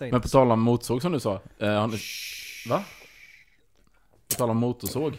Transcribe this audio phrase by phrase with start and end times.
[0.00, 1.40] säg Men på tal om motorsåg som du sa.
[1.58, 1.98] Eh, har ni,
[2.68, 2.84] va?
[4.28, 5.18] På tal om motorsåg.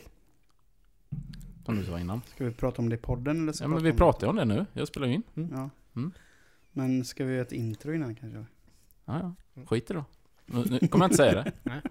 [1.65, 2.21] Som du sa innan.
[2.35, 4.35] Ska vi prata om det i podden eller ska Ja men vi pratar ju om
[4.35, 4.65] det nu.
[4.73, 5.23] Jag spelar ju in.
[5.33, 5.47] det?
[5.51, 5.69] Ja.
[5.95, 6.11] Mm.
[6.71, 8.45] Men ska vi göra ett intro innan kanske?
[9.05, 9.65] Ja, ja.
[9.65, 10.05] Skit i det då.
[10.45, 11.81] Nu, nu kommer jag inte säga det.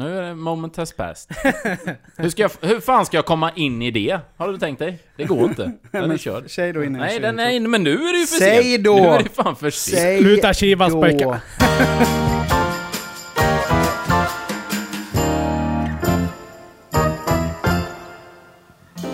[0.00, 1.36] Nu är det moment has passed.
[2.16, 4.18] Hur, ska jag, hur fan ska jag komma in i det?
[4.36, 4.98] Har du tänkt dig?
[5.16, 5.72] Det går inte.
[5.92, 6.50] Den är körd.
[6.50, 8.84] Säg då innan Nej, den är men nu är det ju för Säg sent.
[8.84, 8.96] då!
[8.96, 9.98] Nu är det fan för sent.
[10.00, 11.40] Säg Sluta kivas pojkar.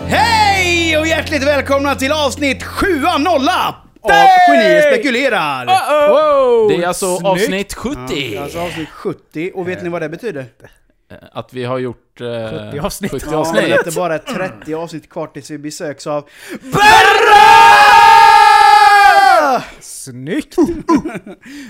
[0.07, 2.87] Hej och hjärtligt välkomna till avsnitt 7
[3.19, 4.57] nolla av Hey!
[4.57, 5.65] Genier spekulerar!
[6.09, 6.69] Wow!
[6.69, 7.25] Det är alltså Snyggt.
[7.27, 7.99] avsnitt Ja, 70.
[8.07, 10.45] det är alltså avsnitt 70 och vet ni vad det betyder?
[11.09, 12.21] Eh, Att vi har gjort...
[12.21, 13.11] Eh, 70 avsnitt.
[13.11, 13.79] 70 Ja, men avsnitt.
[13.79, 14.19] att det bara är
[14.59, 16.29] 30 avsnitt kvar tills vi besöks av
[16.61, 16.83] BERRA!
[19.79, 20.55] Snyggt!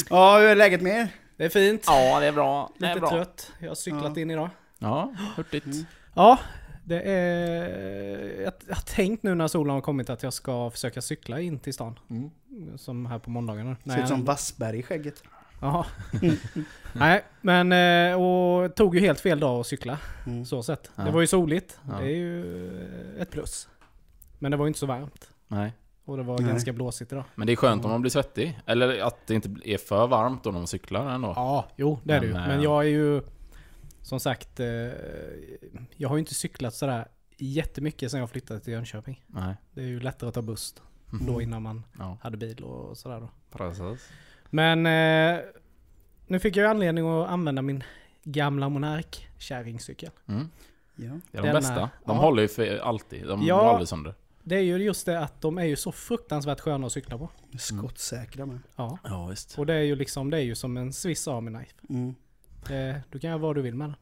[0.09, 1.07] Ja, hur är läget med er?
[1.37, 1.83] Det är fint.
[1.87, 2.69] Ja, det är bra.
[2.77, 3.09] Det är Lite bra.
[3.09, 3.51] trött.
[3.59, 4.21] Jag har cyklat Ja.
[4.21, 4.49] in idag.
[4.79, 5.65] Ja, hurtigt.
[5.65, 5.85] Mm.
[6.15, 6.39] Ja,
[6.83, 8.41] det är...
[8.43, 11.59] Jag jag har tänkt nu när solen har kommit att jag ska försöka cykla in
[11.59, 11.99] till stan.
[12.09, 12.29] Mm.
[12.77, 13.75] Som här på måndagarna.
[13.85, 15.23] Ser ut som Wassberg i skägget.
[15.61, 15.85] Jaha.
[16.93, 19.97] Nej, men eh, och tog ju helt fel dag att cykla.
[20.25, 20.45] Mm.
[20.45, 20.91] Så sett.
[20.95, 21.03] Ja.
[21.03, 21.79] Det var ju soligt.
[21.89, 21.97] Ja.
[21.99, 22.81] Det är ju
[23.15, 23.69] eh, ett plus.
[24.39, 25.29] Men det var ju inte så varmt.
[25.47, 25.73] Nej.
[26.05, 26.47] Och det var Nej.
[26.51, 27.23] ganska blåsigt idag.
[27.35, 28.59] Men det är skönt om man blir svettig.
[28.65, 31.33] Eller att det inte är för varmt då när man cyklar ändå.
[31.35, 32.33] Ja, jo det är det ju.
[32.33, 33.21] Men, eh, jag är ju
[34.01, 34.59] som sagt,
[35.95, 39.23] jag har ju inte cyklat sådär jättemycket sen jag flyttade till Jönköping.
[39.27, 39.55] Nej.
[39.73, 40.75] Det är ju lättare att ta buss
[41.13, 41.25] Mm.
[41.25, 43.29] då innan man Ja, hade bil och sådär då.
[43.51, 44.09] precis.
[44.49, 45.39] Men eh,
[46.27, 47.83] nu fick jag ju anledning att använda min
[48.23, 50.09] gamla Monark kärringcykel.
[50.27, 50.49] Mm.
[50.95, 51.03] Ja.
[51.31, 51.73] Det är de Den bästa.
[51.73, 52.13] är- De ja.
[52.13, 53.27] håller ju för alltid.
[53.27, 53.57] De Ja.
[53.57, 54.13] går aldrig sönder.
[54.43, 57.29] Det är ju just det att de är ju så fruktansvärt sköna att cykla på.
[57.59, 58.59] Skottsäkra med.
[58.75, 58.97] Ja.
[59.03, 59.57] Ja, visst.
[59.59, 61.73] Och det är ju liksom, det är ju som en Swiss Army Knife.
[61.89, 62.15] Mm.
[62.69, 63.95] Eh, du kan göra vad du vill med den.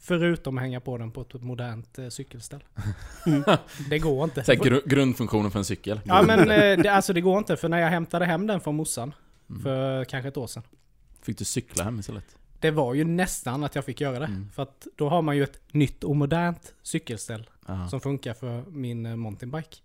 [0.00, 2.64] Förutom att hänga på den på ett modernt eh, cykelställ.
[3.90, 4.44] det går inte.
[4.44, 6.00] Så här, gru- grundfunktionen för en cykel.
[6.04, 8.74] Ja men eh, det, alltså det går inte för när jag hämtade hem den från
[8.76, 9.14] morsan
[9.50, 9.62] Mm.
[9.62, 10.62] för kanske ett år sedan.
[11.22, 12.24] Fick du cykla hem istället?
[12.60, 14.24] Det var ju nästan att jag fick göra det.
[14.24, 14.50] Mm.
[14.54, 17.88] För att då har man ju ett nytt och modernt cykelställ Ja.
[17.88, 19.76] som funkar för min eh, mountainbike.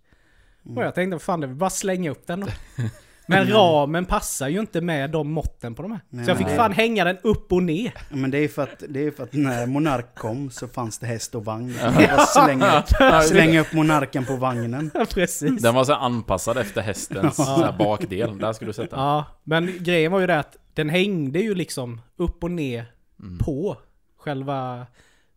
[0.64, 0.78] Mm.
[0.78, 2.46] Och jag tänkte, fan det är bara slänga upp den då.
[3.26, 6.00] Men ramen passar ju inte med de måtten på de här.
[6.08, 6.56] Nej, så jag fick nej.
[6.56, 7.92] fan hänga den upp och ner.
[8.10, 10.98] Ja, men det är, för att, det är för att när Monark kom så fanns
[10.98, 11.74] det häst och vagn.
[11.98, 14.90] Jag slänger, upp- Monarken på vagnen.
[15.10, 15.62] Precis.
[15.62, 17.74] Den var så anpassad efter hästens Ja.
[17.78, 18.38] bakdel.
[18.38, 19.04] Där skulle du sätta den.
[19.04, 22.86] Ja, men grejen var ju det att den hängde ju liksom upp och ner
[23.20, 23.38] Mm.
[23.38, 23.76] på
[24.18, 24.86] själva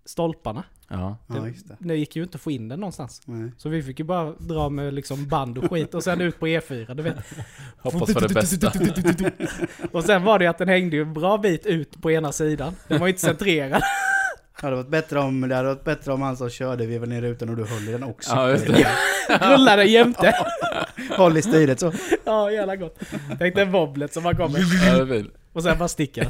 [0.06, 0.64] stolparna.
[0.90, 1.18] Ja.
[1.28, 1.76] Ja, just det.
[1.80, 3.22] Det gick ju inte att få in den någonstans.
[3.26, 3.52] Nej.
[3.58, 6.48] Så vi fick ju bara dra med liksom band och skit och sen ut på
[6.48, 7.16] E4, du vet.
[7.78, 8.72] Hoppas för det bästa.
[9.92, 12.32] Och sen var det ju att den hängde ju en bra bit ut på ena
[12.32, 12.74] sidan.
[12.88, 13.82] Den var ju inte centrerad.
[14.62, 17.22] Det hade varit bättre om, det hade varit bättre om han som körde vevade ner
[17.22, 18.36] rutan och du höll i den också.
[18.36, 18.88] Ja, just det.
[19.42, 20.34] Rullade jämte.
[21.18, 21.94] Håll i styret så.
[22.26, 23.00] Ja, jävla gott.
[23.40, 24.60] Tänk den wobblet som bara kommer.
[24.88, 25.26] Ja, det.
[25.54, 26.30] Och sen bara sticker.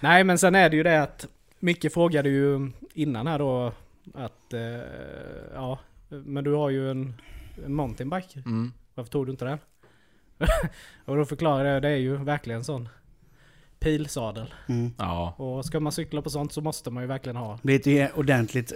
[0.00, 1.26] Nej men sen är det ju det att
[1.64, 3.72] Micke frågade ju innan här då
[4.14, 4.60] att eh,
[5.54, 5.78] ja,
[6.08, 7.14] men du har ju en,
[7.64, 8.42] en mountainbike.
[8.46, 8.72] Mm.
[8.94, 9.58] Varför tog du inte den?
[11.04, 12.88] och då förklarade jag det är ju verkligen sån
[13.78, 14.54] pilsadel.
[14.68, 14.92] Mm.
[14.98, 15.34] Ja.
[15.36, 17.58] Och ska man cykla på sånt så måste man ju verkligen ha.
[17.62, 18.72] Det ju ordentligt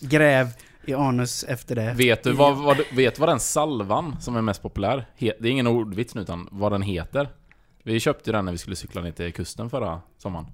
[0.00, 0.48] gräv
[0.86, 1.94] i anus efter det.
[1.94, 5.66] Vet du vad, vad, vet vad den salvan som är mest populär, det är ingen
[5.66, 7.28] ordvits nu utan vad den heter?
[7.82, 10.46] Vi köpte ju den när vi skulle cykla ner till kusten förra sommaren.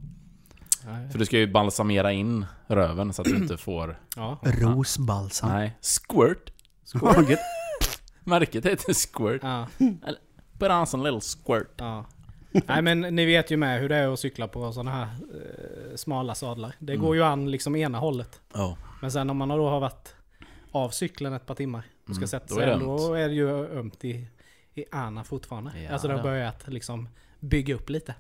[1.13, 4.01] För du ska ju balsamera in röven så att du inte får...
[4.17, 4.39] Ja.
[4.43, 5.49] Rosbalsam.
[5.51, 6.53] Nej, squirt.
[6.95, 7.39] Ja, gött.
[8.25, 9.43] Märket heter squirt.
[9.43, 9.67] Ja,
[10.59, 11.73] Put on some little squirt.
[11.77, 12.05] ja.
[12.67, 15.97] Nej men ni vet ju med hur det är att cykla på sådana här eh,
[15.97, 16.75] smala sadlar.
[16.79, 17.05] Det Mm.
[17.07, 18.41] går ju an liksom ena hållet.
[18.55, 18.75] Oh.
[19.03, 20.15] Men sen om man då har varit
[20.73, 23.29] av cykeln ett par timmar och ska Mm, sätta då sig, är det då är
[23.29, 24.27] det ju ömt i,
[24.75, 25.81] i ana fortfarande.
[25.81, 26.25] Ja, alltså det har ja.
[26.25, 27.09] börjat liksom
[27.41, 28.15] bygga upp lite.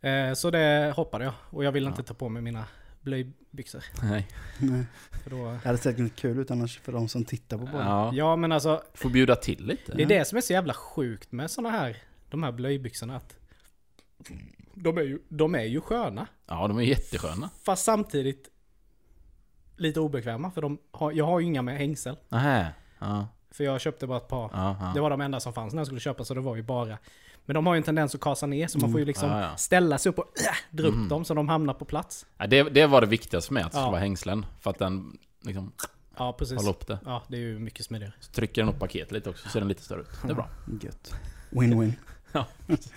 [0.00, 1.34] Eh, så det hoppade jag.
[1.50, 2.64] Och jag ville inte ta på mig mina
[3.00, 3.84] blöjbyxor.
[4.02, 4.28] Nej.
[4.60, 4.84] Nej.
[5.22, 7.86] För då, Det hade säkert varit kul ut annars för de som tittar på podden.
[7.86, 8.10] Ja.
[8.14, 9.92] ja men alltså, Får bjuda till lite.
[9.94, 11.96] det är det som är så jävla sjukt med såna här,
[12.30, 13.16] de här blöjbyxorna.
[13.16, 13.36] Att
[14.74, 16.26] de är ju, de är ju sköna.
[16.46, 17.50] Ja, de är jättesköna.
[17.64, 18.48] Fast samtidigt
[19.76, 20.50] lite obekväma.
[20.50, 22.16] För de har, jag har ju inga med hängsel.
[22.28, 22.72] Nähä.
[22.98, 23.28] Ja.
[23.50, 24.50] För jag köpte bara ett par.
[24.52, 24.92] Ja, ja.
[24.94, 26.98] Det var de enda som fanns när jag skulle köpa så det var ju bara.
[27.46, 29.40] Men de har ju en tendens att kasa ner så man får ju liksom Ja,
[29.40, 29.56] ja.
[29.56, 31.08] ställa sig upp och äh, dra upp Mm.
[31.08, 32.26] dem så de hamnar på plats.
[32.38, 33.94] Ja, det, det var det viktigaste mig, att det Ja.
[33.96, 34.46] hängslen.
[34.60, 35.72] För att den liksom
[36.18, 36.56] Ja precis.
[36.56, 36.98] håller upp det.
[37.04, 38.12] Ja det är ju mycket smidigare.
[38.20, 40.08] Så trycker den upp paketet lite också, så ser den lite större ut.
[40.22, 40.48] Det är bra.
[40.82, 41.14] Gött.
[41.50, 41.92] Win-win.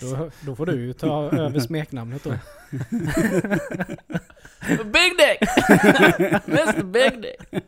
[0.01, 2.29] Då, då får du ju ta över smeknamnet då.
[4.83, 5.41] Big Dick!
[6.47, 7.63] Mr Big Dick!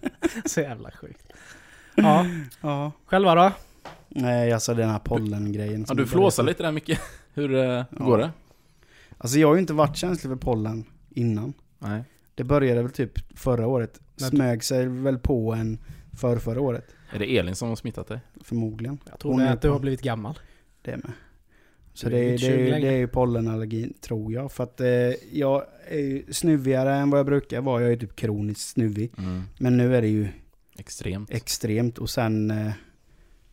[0.45, 1.25] Så jävla sjukt.
[1.95, 2.25] Ja,
[2.62, 2.92] Ja.
[3.06, 3.51] själva då?
[4.15, 5.85] Nej, alltså den här pollengrejen.
[5.87, 6.99] Ja, du flåsar lite där mycket.
[7.33, 8.05] Hur, eh, hur Ja.
[8.05, 8.31] går det?
[9.17, 11.53] Alltså jag har ju inte varit känslig för pollen innan.
[11.79, 12.03] Nej.
[12.35, 13.99] Det började väl typ förra året.
[14.17, 15.77] Smög sig väl på en
[16.19, 16.87] för förra året.
[17.13, 18.19] Är det Elin som har smittat dig?
[18.43, 18.97] Förmodligen.
[19.09, 20.39] Jag tror Hon det är är att du har blivit gammal.
[20.81, 21.11] Det med.
[21.93, 24.51] Så Du är det, inte det, det, är ju pollenallergin, tror jag.
[24.51, 24.87] För att eh,
[25.31, 27.81] jag är ju snuvigare än vad jag brukar vara.
[27.81, 29.11] Jag är typ kroniskt snuvig.
[29.17, 29.43] Mm.
[29.57, 30.27] Men nu är det ju
[30.77, 31.31] Extremt.
[31.31, 31.97] extremt.
[31.97, 32.71] Och sen eh,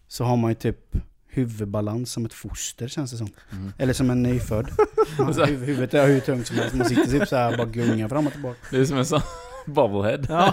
[0.08, 0.96] så har man ju typ
[1.26, 3.28] huvudbalans som ett foster känns det som.
[3.52, 3.72] Mm.
[3.78, 4.68] Eller som en nyfödd.
[5.18, 6.74] Man, Så- huv, huvudet är hur tungt som helst.
[6.74, 8.58] Man sitter typ så här och bara gungar fram och tillbaka.
[8.70, 9.20] Det är som en sån
[9.66, 10.26] bobblehead.
[10.28, 10.52] Ja.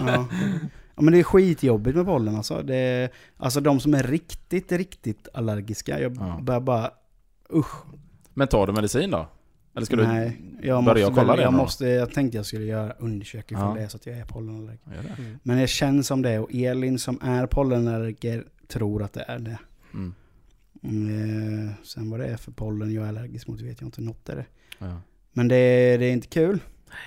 [0.94, 2.62] ja men det är skitjobbigt med pollen alltså.
[2.62, 6.00] Det är, alltså de som är riktigt, riktigt allergiska.
[6.00, 6.38] Jag Ja.
[6.42, 6.90] börjar bara...
[7.54, 7.84] Usch.
[8.34, 9.28] Men tar du medicin då?
[9.74, 11.56] Eller ska Nej, jag börja måste, kolla väl- det jag, då?
[11.56, 13.74] måste, jag tänkte jag skulle göra undersökning för Ja.
[13.74, 14.90] det är så att jag är pollenallergiker.
[15.16, 15.22] du?
[15.22, 15.38] Mm.
[15.42, 19.58] Men det känns som det och Elin som är pollenallergiker tror att det är det.
[19.94, 20.14] Mm.
[20.82, 24.00] Mm, sen vad det är för pollen jag är allergisk mot vet jag inte.
[24.02, 24.46] Något är det.
[24.78, 25.00] Ja.
[25.32, 26.60] Men det, är- det är inte kul.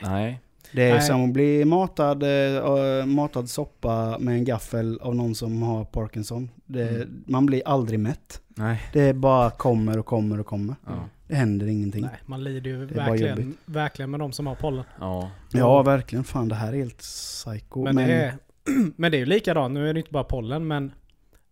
[0.03, 0.39] Nej.
[0.71, 1.01] Det är Nej.
[1.01, 6.49] som att bli matad, eh, matad soppa med en gaffel av någon som har Parkinson.
[6.65, 7.23] Det, Mm.
[7.27, 8.41] Man blir aldrig mätt.
[8.47, 8.81] Nej.
[8.93, 10.75] Det bara kommer och kommer och kommer.
[10.85, 11.05] Ja.
[11.27, 12.01] Det händer ingenting.
[12.01, 14.83] Nej, man lider ju verkligen, verkligen med de som har pollen.
[14.99, 15.31] Ja.
[15.51, 16.23] Ja, verkligen.
[16.23, 17.83] Fan, det här är helt psycho.
[17.83, 18.33] Men, det är,
[18.95, 20.91] men det är ju likadant, nu är det inte bara pollen, men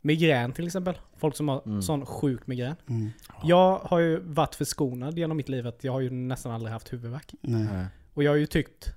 [0.07, 0.98] migrän till exempel.
[1.18, 1.81] Folk som har Mm.
[1.81, 2.75] sån sjuk migrän.
[2.89, 3.09] Mm,
[3.44, 6.94] Jag har ju varit förskonad genom mitt liv att jag har ju nästan aldrig haft
[6.94, 7.33] huvudvärk.
[7.42, 7.68] nej.
[7.74, 7.86] Nej.
[8.13, 8.94] Och jag har ju tyckt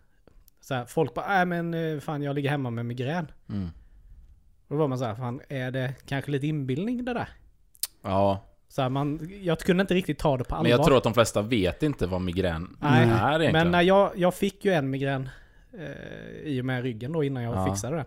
[0.60, 3.30] så här, folk bara, äh men eh, fan jag ligger hemma med migrän.
[3.48, 3.68] Mm.
[4.68, 7.28] Och då var man så här, fan är det kanske lite inbildning det där?
[8.02, 8.44] Ja.
[8.68, 10.62] Så här, man, jag kunde inte riktigt ta det på allvar.
[10.62, 13.52] Men jag tror att de flesta vet inte vad migrän Nej, är egentligen.
[13.52, 15.28] Men när jag, jag fick ju en migrän
[15.78, 17.66] eh, i och med ryggen då innan jag Ja.
[17.74, 18.06] fixade den.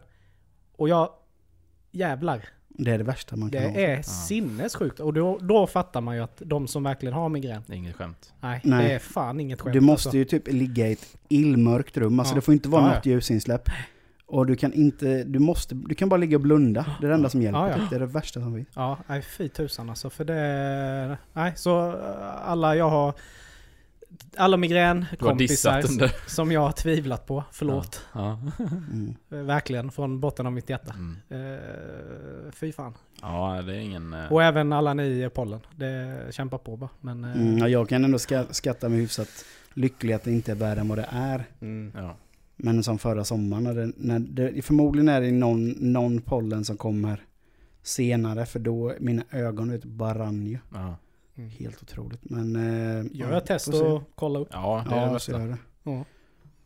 [0.76, 1.10] Och jag,
[1.92, 2.46] jävlar,
[2.78, 3.78] Det är det värsta man kan det ha.
[3.78, 5.00] är sinnessjukt.
[5.00, 7.96] Och då, då fattar man ju att de som verkligen har migrän, Det är inget
[7.96, 8.34] skämt.
[8.42, 8.88] nej, Nej.
[8.88, 9.74] det är fan inget skämt.
[9.74, 10.18] Du måste alltså.
[10.18, 12.20] ju typ ligga i ett illmörkt rum.
[12.20, 12.36] Alltså Ja.
[12.36, 13.70] det får inte vara Ja, något ljusinsläpp.
[14.26, 16.86] Och du kan inte, du måste, du kan bara ligga och blunda.
[17.02, 17.60] Det är det enda som hjälper.
[17.60, 17.76] Ja, ja.
[17.76, 17.90] typ.
[17.90, 18.68] Det är det värsta som finns.
[18.76, 20.10] Ja, nej fy tusan alltså.
[20.10, 21.18] För det...
[21.34, 23.14] Nej, så eh, alla jag har...
[24.38, 28.02] Alla migränkompisar som jag har tvivlat på, förlåt.
[28.14, 28.40] Ja.
[28.92, 29.16] Mm.
[29.32, 30.94] Eh, Verkligen, från botten av mitt hjärta.
[30.94, 31.54] Mm.
[31.56, 32.94] Eh, fy fan.
[33.22, 34.14] ja, det är ingen...
[34.14, 35.60] eh, Och även alla ni i pollen.
[35.76, 36.90] Det kämpar på bara.
[37.02, 37.24] Men...
[37.24, 39.30] eh, Mm, ja, jag kan ändå ska, skatta mig hyfsat
[39.74, 41.46] lycklig att det inte är värre än vad det är.
[41.62, 41.92] mm.
[41.96, 42.16] Ja.
[42.56, 46.78] Men som förra sommaren, när det, när det, förmodligen är det någon, någon pollen som
[46.78, 47.22] kommer
[47.84, 48.46] senare.
[48.46, 50.58] För då, mina ögon vet, bara rann ju.
[50.74, 50.96] Ja.
[51.60, 52.20] Helt otroligt.
[52.24, 52.56] Men...
[52.56, 54.48] Eh, Gör ja, ett test och kolla upp.
[54.52, 55.32] ja, det är det Ja, så bästa.
[55.32, 56.06] gör det.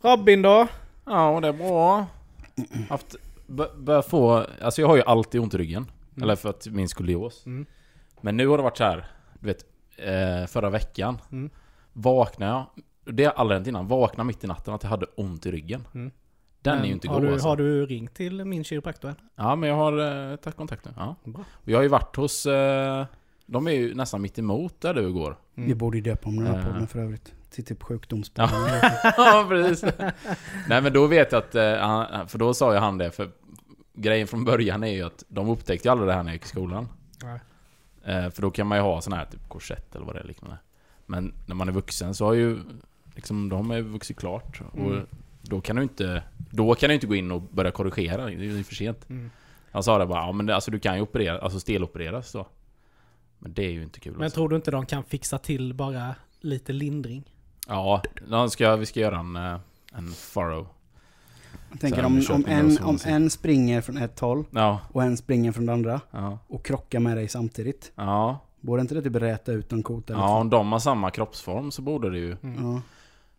[0.02, 0.68] Robin då?
[1.06, 2.06] Ja, det är bra.
[2.90, 3.16] Haft,
[3.48, 5.84] bör, bör få, alltså jag har ju alltid ont i ryggen.
[6.16, 6.24] Mm.
[6.24, 7.46] Eller för att min skolios.
[7.46, 7.66] Mm.
[8.22, 9.06] Men nu har det varit så här,
[9.40, 9.66] du vet,
[9.98, 11.18] eh, förra veckan.
[11.31, 11.50] Mm.
[11.94, 12.66] Vaknade jag,
[13.16, 15.88] det har aldrig hänt innan, vaknade mitt i natten att jag hade ont i ryggen.
[15.94, 16.12] Mm.
[16.62, 17.48] Den Men är ju inte god alltså.
[17.48, 19.16] Har du ringt till min kiropraktor?
[19.36, 20.92] Ja, men jag har eh, tagit kontakt nu.
[20.98, 21.16] Ja.
[21.24, 21.44] Bra.
[21.52, 23.06] Och jag har ju varit hos, eh,
[23.48, 25.38] de är ju nästan mitt emot där du går.
[25.56, 25.70] Mm.
[25.70, 26.66] Vi borde ju döpa om den här Eh.
[26.66, 27.34] podden för övrigt.
[27.50, 28.50] Till typ sjukdomspodden.
[29.18, 29.94] ja, precis.
[30.70, 33.30] Nej men då vet jag att, eh, för då sa ju han det, för
[33.94, 36.46] grejen från början är ju att de upptäckte ju aldrig det här när jag gick
[36.46, 36.88] i skolan.
[37.24, 37.39] Nej.
[38.06, 40.24] Eh, För då kan man ju ha sån här typ korsett eller vad det är
[40.27, 40.58] liknande.
[41.06, 42.60] Men när man är vuxen så har ju
[43.16, 44.62] liksom, de är vuxit klart.
[44.72, 45.06] Och Mm.
[45.42, 48.38] då kan du inte, då kan du inte gå in och börja korrigera, det är
[48.38, 49.10] ju för sent.
[49.10, 49.30] Mm.
[49.72, 52.48] Han sa det bara, ja men det, alltså du kan ju operera, alltså stelopereras då.
[53.39, 54.36] Men det är ju inte kul Men alltså.
[54.36, 57.24] tror du inte de kan fixa till bara lite lindring?
[57.67, 58.01] Ja,
[58.50, 59.58] ska, vi ska göra en, eh,
[59.94, 60.67] en furrow.
[61.72, 65.51] Jag tänker om, om, en, om en springer från ett håll Ja, och en springer
[65.51, 67.91] från det andra ja, och krockar med dig samtidigt.
[67.96, 68.39] ja.
[68.62, 70.13] Borde inte det typ räta ut en kota?
[70.13, 72.38] Ja, om de har samma kroppsform så borde det ju.
[72.44, 72.65] Mm.
[72.65, 72.82] ja.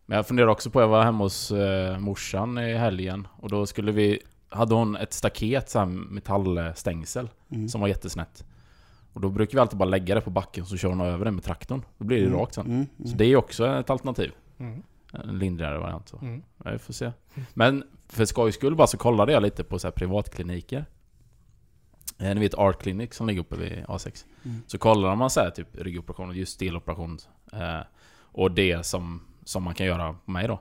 [0.07, 3.67] Men jag funderar också på, jag var hemma hos eh, morsan i helgen och då
[3.67, 4.21] skulle vi...
[4.49, 7.69] Hade hon ett staket, så här metallstängsel, Mm.
[7.69, 8.45] som var jättesnätt.
[9.13, 11.31] Och då brukar vi alltid bara lägga det på backen så kör hon över det
[11.31, 11.85] med traktorn.
[11.99, 12.39] Då blir det Mm.
[12.39, 12.67] rakt sen.
[12.67, 12.87] Mm.
[12.99, 13.17] Så Mm.
[13.17, 14.33] det är också ett alternativ.
[14.59, 14.83] Mm.
[15.13, 16.09] En lindrigare variant.
[16.09, 16.19] Så.
[16.19, 16.43] Mm.
[16.65, 17.13] Ja, vi får se.
[17.55, 20.85] Men för skojs skull bara så kollade jag lite på så här privatkliniker.
[22.19, 24.25] Eh, Ni vet Art Clinic som ligger uppe vid A6.
[24.45, 24.63] Mm.
[24.67, 27.19] Så kollar man så här typ ryggoperation och just steloperation.
[27.53, 27.81] Eh,
[28.21, 30.61] och det som, som man kan göra på mig då.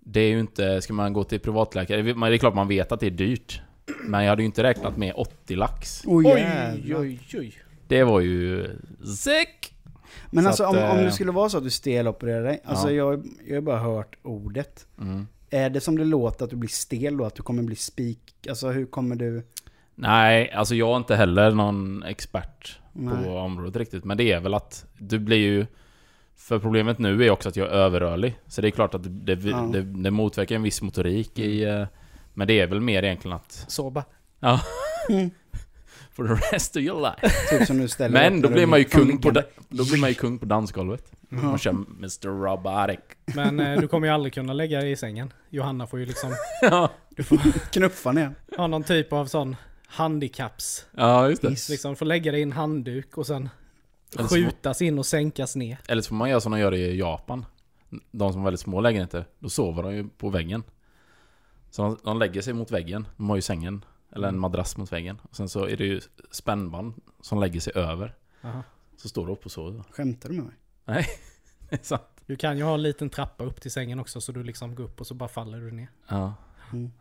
[0.00, 3.00] Det är ju inte, ska man gå till privatläkare, det är klart man vet att
[3.00, 3.60] det är dyrt.
[4.04, 6.02] Men jag hade ju inte räknat med 80 lax.
[6.06, 7.54] Oj, Oj, oj, oj.
[7.88, 8.70] Det var ju
[9.16, 9.74] sick!
[10.30, 12.60] Men Så alltså att, om, om eh, det skulle vara så att du stelopererar dig,
[12.64, 12.94] alltså Ja.
[13.12, 14.86] jag, jag har bara hört ordet.
[15.00, 15.26] Mm.
[15.50, 17.24] Är det som det låter att du blir stel då?
[17.24, 18.46] Att du kommer bli spik?
[18.48, 19.42] Alltså hur kommer du...
[19.94, 23.24] Nej, alltså jag är inte heller någon expert Nej.
[23.24, 24.04] på området riktigt.
[24.04, 25.66] Men det är väl att du blir ju...
[26.36, 28.38] För problemet nu är också att jag är överrörlig.
[28.46, 29.56] Så det är klart att det, det, Ja.
[29.72, 31.86] det, det motverkar en viss motorik i...
[32.34, 33.64] Men det är väl mer egentligen att...
[33.68, 34.04] Så bara.
[34.40, 34.60] Ja.
[35.08, 35.30] Mm.
[36.10, 37.58] For the rest of your life.
[37.58, 39.30] Typ som du ställer Men då blir man ju kung på,
[39.68, 41.12] då blir man ju kung på dansgolvet.
[41.28, 41.36] Ja.
[41.36, 42.28] Man kör Mr.
[42.28, 43.00] Robotic.
[43.24, 45.32] Men eh, du kommer ju aldrig kunna lägga dig i sängen.
[45.50, 46.30] Johanna får ju liksom...
[46.62, 46.90] ja.
[47.16, 47.38] Du får
[47.72, 48.34] Knuffa ner.
[48.56, 50.86] ha någon typ av sån handikapps.
[50.96, 51.68] ja, just det.
[51.70, 53.48] Liksom få lägga dig i en handduk och sen
[54.18, 55.78] Eller skjutas in och sänkas ner.
[55.88, 57.44] Eller så får man göra som de gör i Japan.
[58.10, 59.24] De som har väldigt små lägenheter.
[59.38, 60.62] Då sover de ju på väggen.
[61.72, 63.06] Så de, de lägger sig mot väggen.
[63.16, 63.84] De har ju sängen.
[64.10, 65.18] Eller en madrass mot väggen.
[65.22, 66.00] Och sen så är det ju
[66.30, 68.14] spännband som lägger sig över.
[68.42, 68.62] Aha.
[68.96, 69.84] Så står du upp och sover.
[69.90, 70.54] Skämtar du med mig?
[70.84, 71.06] Nej,
[71.70, 72.02] det är sant.
[72.26, 74.84] Du kan ju ha en liten trappa upp till sängen också så du liksom går
[74.84, 75.90] upp och så bara faller du ner.
[76.08, 76.34] Ja.
[76.72, 76.92] Mm.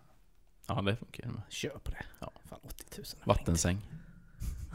[0.68, 1.42] Ja, det funkar ju med.
[1.50, 2.04] Kör på det.
[2.20, 2.32] Ja.
[2.50, 3.06] Fan 80 000.
[3.24, 3.78] Vattensäng.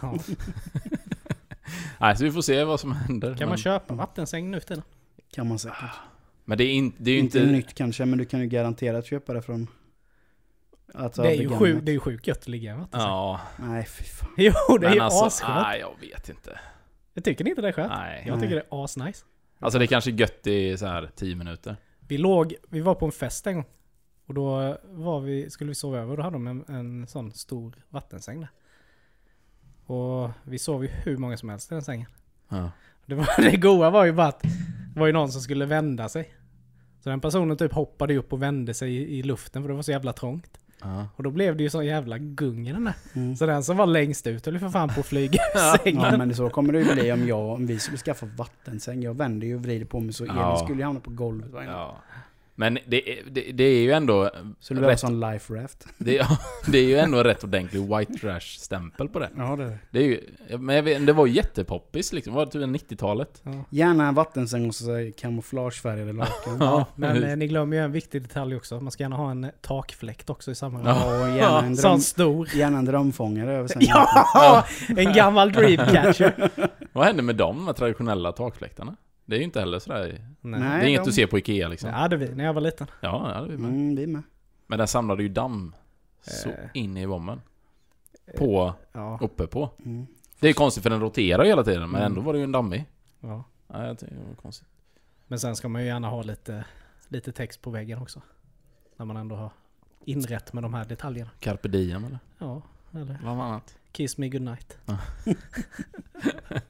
[0.02, 0.18] Ja.
[2.00, 3.28] Nej, så vi får se vad som händer.
[3.28, 4.82] Kan men, man köpa vattensäng nu för tiden?
[5.30, 5.90] Kan man säkert.
[6.44, 7.52] men det är, in, det är ju inte, inte...
[7.52, 9.68] nytt kanske, men du kan ju garanterat köpa det från...
[10.94, 13.08] Alltså, det, är ju sjukt, det är ju sjukt gött att ligga i en vattensäng.
[13.08, 14.28] Ja, Nej, fy fan.
[14.36, 15.66] Jo, det är ju alltså, asskönt.
[15.66, 16.60] nej, jag vet inte.
[17.14, 17.92] Jag tycker ni inte det är skönt?
[17.96, 18.22] Nej.
[18.26, 18.42] Jag Nej.
[18.42, 19.24] tycker det är asnice.
[19.58, 21.76] Alltså det är kanske gött i så här 10 minuter.
[22.00, 23.64] Vi låg, vi var på en fest en gång.
[24.26, 27.32] Och då var vi, skulle vi sova över och då hade de en, en sån
[27.32, 28.50] stor vattensäng där.
[29.86, 32.10] Och vi sov ju hur många som helst i den sängen.
[32.48, 32.70] Ja.
[33.06, 34.42] Det, var, det goa var ju bara att
[34.94, 36.34] det var ju någon som skulle vända sig.
[37.00, 39.82] Så den personen typ hoppade upp och vände sig i, i luften för det var
[39.82, 40.58] så jävla trångt.
[40.82, 41.08] Ja.
[41.16, 42.94] Och då blev det ju så jävla gung i den där.
[43.14, 43.36] Mm.
[43.36, 46.00] Så den som var längst ut höll för fan på att flyga ur sängen.
[46.02, 49.02] Ja men så kommer det ju bli om jag, om vi skulle skaffa vattensäng.
[49.02, 50.56] Jag vänder ju och vrider på mig så Elin Ja.
[50.64, 51.50] skulle ju hamna på golvet.
[51.66, 51.96] Ja.
[52.58, 54.30] Men det, är- det, det är ju ändå...
[54.60, 55.86] Så det blir rätt, sån life raft.
[55.98, 56.26] det, är-
[56.72, 59.30] det är ju ändå en rätt ordentlig white trash-stämpel på det.
[59.36, 59.98] Ja det det.
[59.98, 60.20] Är ju...
[60.58, 62.34] Men jag vet, det var ju jättepoppis liksom.
[62.34, 63.40] Var det typ 90-talet?
[63.42, 63.52] Ja.
[63.70, 66.56] Gärna en vattensäng och så kamouflagefärgade lakan.
[66.60, 68.80] Ja, men eh, ni glömmer ju en viktig detalj också.
[68.80, 70.86] Man ska gärna ha en takfläkt också i samma rum.
[70.86, 72.48] Ja, och gärna en, dröm, stor.
[72.54, 73.86] gärna en drömfångare över sängen.
[73.88, 74.64] Ja!
[74.96, 76.50] En gammal dreamcatcher.
[76.92, 78.96] Vad hände med de med traditionella takfläktarna?
[79.26, 80.26] Det är ju inte heller sådär...
[80.40, 80.60] Nej.
[80.60, 81.90] Det är inget de- du ser på Ikea liksom.
[81.90, 82.86] Det hade vi när jag var liten.
[83.00, 83.70] Ja, det är med.
[83.70, 84.22] Mm, vi med.
[84.66, 85.74] Men den samlade ju damm.
[86.20, 86.54] Så Eh.
[86.74, 87.40] in i bomben.
[88.38, 89.18] På, Ja.
[89.22, 89.70] uppe på.
[89.84, 90.06] Mm.
[90.40, 92.12] Det är konstigt för den roterar ju hela tiden, men Mm.
[92.12, 92.84] ändå var det ju en dammig.
[93.20, 93.44] ja.
[93.68, 94.68] Ja, jag tycker det var konstigt.
[95.26, 96.64] Men sen ska man ju gärna ha lite,
[97.08, 98.22] lite text på väggen också.
[98.96, 99.50] När man ändå har
[100.04, 101.30] inrätt med de här detaljerna.
[101.40, 102.18] Carpe diem eller?
[102.38, 102.62] Ja,
[102.94, 103.78] eller Vad annat?
[103.92, 104.78] Kiss me goodnight.
[104.86, 104.98] Ja.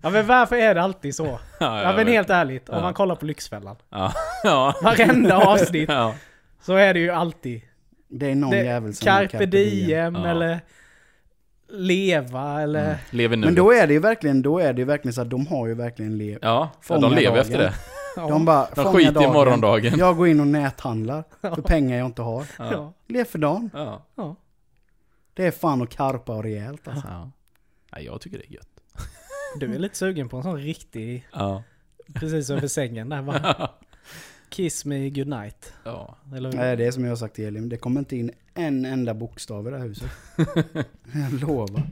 [0.00, 1.26] ja men varför är det alltid så?
[1.60, 2.14] Ja, Ja men vet.
[2.14, 2.82] helt ärligt, om Ja.
[2.82, 3.76] man kollar på Lyxfällan.
[3.90, 4.12] Ja.
[4.44, 4.74] ja.
[4.82, 6.14] Varenda avsnitt ja.
[6.62, 7.60] så är det ju alltid
[8.08, 10.26] Det är någon Det- jävel som har Carpe diem Ja.
[10.28, 10.60] eller
[11.72, 12.84] Leva eller...
[12.84, 12.96] Mm.
[13.10, 13.46] Lever nu.
[13.46, 15.66] Men då är det ju verkligen, då är det ju verkligen så att de har
[15.66, 16.38] ju verkligen lev.
[16.42, 17.38] Ja, de lever dagen.
[17.38, 17.72] efter det.
[18.16, 18.28] Ja.
[18.28, 19.32] De bara, De skiter i dagen.
[19.32, 19.98] morgondagen.
[19.98, 22.44] Jag går in och näthandlar för pengar jag inte har.
[22.58, 22.92] Ja.
[23.08, 23.70] Lev för dagen.
[23.74, 24.02] Ja.
[24.14, 24.36] ja.
[25.34, 27.08] Det är fan att karpa och rejält alltså.
[27.08, 27.30] ja.
[27.92, 28.68] Nej, jag tycker det är gött.
[29.58, 31.62] Du är lite sugen på en sån riktig, Ja.
[32.14, 33.70] precis över sängen där bara.
[34.48, 35.72] Kiss me goodnight.
[35.84, 36.16] ja.
[36.36, 38.84] Eller Nej, det är som jag har sagt till Elin, det kommer inte in en
[38.84, 40.10] enda bokstav i det här huset.
[41.14, 41.82] jag lovar.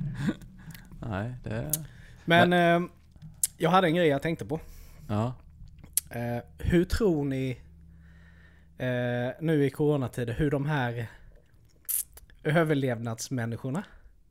[1.08, 1.72] Nej, det...
[2.24, 2.88] Men eh,
[3.56, 4.60] jag hade en grej jag tänkte på.
[5.08, 5.34] Ja.
[6.10, 7.50] Eh, hur tror ni
[8.78, 11.06] eh, nu i coronatider hur de här
[12.44, 13.84] överlevnadsmänniskorna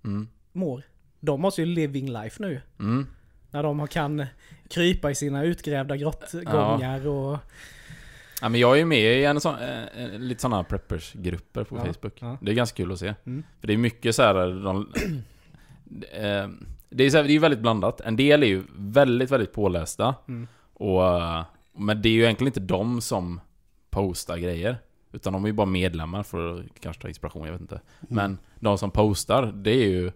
[0.06, 0.28] Mm.
[0.52, 0.84] mår?
[1.20, 2.62] De måste ju living life nu.
[2.80, 3.08] Mm.
[3.52, 4.26] När de kan
[4.70, 7.38] krypa i sina utgrävda grottgångar och...
[8.42, 11.78] Ja, men jag är ju med i en sån, eh, eh, lite sådana preppers-grupper på
[11.78, 12.18] Ja, Facebook.
[12.20, 12.38] ja.
[12.42, 13.14] Det är ganska kul att se.
[13.26, 13.44] Mm.
[13.60, 14.92] För det är mycket så här, de,
[16.12, 16.48] eh,
[16.90, 18.02] det, är så här, det är ju väldigt blandat.
[18.02, 20.16] En del är ju väldigt, väldigt pålästa.
[20.28, 20.48] Mm.
[20.74, 23.42] Och, eh, men det är ju egentligen inte de som
[23.90, 24.78] postar grejer.
[25.12, 27.82] Utan de är ju bara medlemmar för att kanske ta inspiration, jag vet inte.
[28.00, 30.12] Men de som postar, det är ju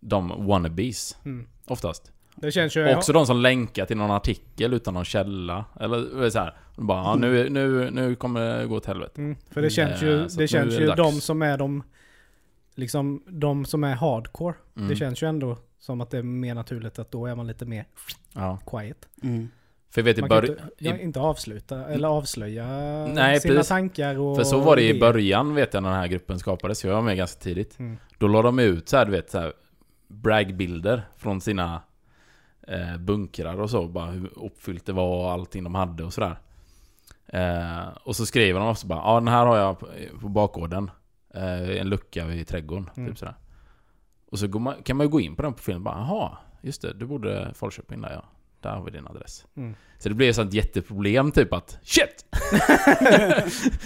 [0.00, 1.16] de wannabes.
[1.24, 1.46] Mm.
[1.66, 2.12] Oftast.
[2.36, 2.94] Det känns ju...
[2.96, 5.64] Också de som länkar till någon artikel utan någon källa.
[5.80, 6.54] Eller så här.
[6.76, 9.20] Bara, ja, nu, nu, nu kommer det gå åt helvete.
[9.20, 11.82] Mm, för det känns ju, det känns ju de som är de...
[12.74, 14.54] Liksom de som är hardcore.
[14.76, 14.88] Mm.
[14.88, 17.64] Det känns ju ändå som att det är mer naturligt att då är man lite
[17.64, 17.84] mer
[18.32, 18.58] Ja.
[18.66, 19.08] quiet.
[19.22, 19.48] Mm.
[19.90, 20.58] För jag vet i Man kan början...
[20.78, 22.66] inte, inte avsluta eller avslöja
[23.06, 23.68] Nej, sina precis.
[23.68, 24.36] tankar och...
[24.36, 27.02] För så var det i början vet jag när den här gruppen skapades, jag var
[27.02, 27.78] med ganska tidigt.
[27.78, 27.96] Mm.
[28.18, 29.52] Då la de ut så här, du vet, så här
[30.08, 31.82] bragbilder från sina
[32.66, 33.88] eh, bunkrar och så.
[33.88, 36.38] Bara hur uppfyllt det var och allting de hade och sådär.
[37.26, 39.86] Eh, och så skriver de också bara ja den här har jag på,
[40.20, 40.90] på bakgården.
[41.34, 42.90] Eh, en lucka vid trädgården.
[42.96, 43.08] Mm.
[43.08, 43.34] Typ sådär.
[44.30, 46.38] Och så går man, kan man ju gå in på den profilen och bara jaha,
[46.60, 48.24] just det, du borde Falköping där ja.
[48.60, 49.46] Där har vi din adress.
[49.56, 49.74] Mm.
[49.98, 52.26] Så det blir ett sånt jätteproblem typ att Shit!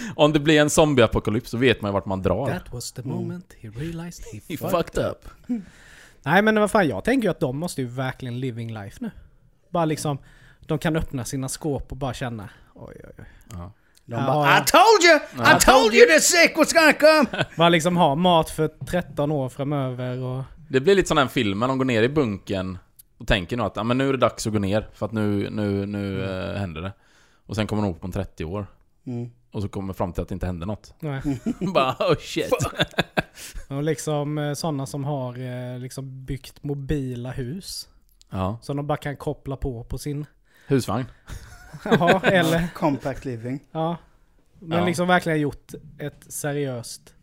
[0.15, 2.47] Om det blir en zombieapokalyps så vet man ju vart man drar.
[2.47, 5.25] That was the moment he realized he, He fucked fucked up.
[6.23, 9.11] Nej men vad fan, jag tänker ju att de måste ju verkligen living life nu.
[9.69, 10.17] Bara liksom,
[10.59, 13.25] de kan öppna sina skåp och bara känna oj oj oj.
[13.51, 13.71] Ja.
[14.05, 14.57] De Ja, bara.
[14.57, 15.55] I told you!
[15.55, 17.45] I told you the sick was gonna come!
[17.57, 20.43] Bara liksom ha mat för 13 år framöver och...
[20.69, 22.77] Det blir lite som den filmen, de går ner i bunken
[23.17, 25.11] och tänker nog att ja, men nu är det dags att gå ner för att
[25.11, 26.91] nu, nu, nu eh, händer det.
[27.45, 28.67] Och sen kommer de upp om 30 år.
[29.07, 29.29] Mm.
[29.51, 30.93] Och så kommer fram till att det inte händer något.
[30.99, 31.21] Nej.
[31.73, 32.51] Bara oh shit.
[33.67, 37.89] Och liksom eh, sådana som har eh, liksom byggt mobila hus.
[38.29, 38.57] Ja.
[38.61, 40.25] Som de bara kan koppla på på sin...
[40.67, 41.05] Husvagn.
[41.85, 42.67] Ja, eller...
[42.73, 43.59] Compact living.
[43.71, 43.97] Ja.
[44.59, 44.85] Men Ja.
[44.85, 47.13] liksom verkligen gjort ett seriöst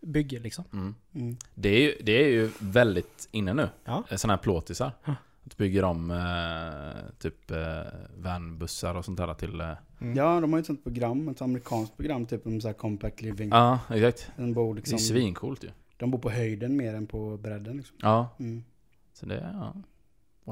[0.00, 0.64] bygge liksom.
[0.72, 0.94] Mm.
[1.14, 1.36] Mm.
[1.54, 3.68] Det, är ju, det är ju väldigt inne nu.
[3.84, 4.04] Ja.
[4.16, 4.92] Såna här plåtisar.
[5.04, 5.14] Ja.
[5.46, 7.82] Att bygga om eh, typ eh,
[8.16, 9.60] vanbussar och sånt där till...
[9.60, 10.16] Eh, Mm.
[10.16, 13.22] Ja, de har ju ett sånt program, ett amerikanskt program typ om så här compact
[13.22, 13.48] living.
[13.50, 14.30] ja, exakt.
[14.36, 15.70] De, bor Det är liksom, svincoolt ju.
[15.96, 17.96] de bor på höjden mer än på bredden liksom.
[18.00, 18.64] Ja, Mm.
[19.12, 19.50] så det...
[19.54, 19.74] Ja,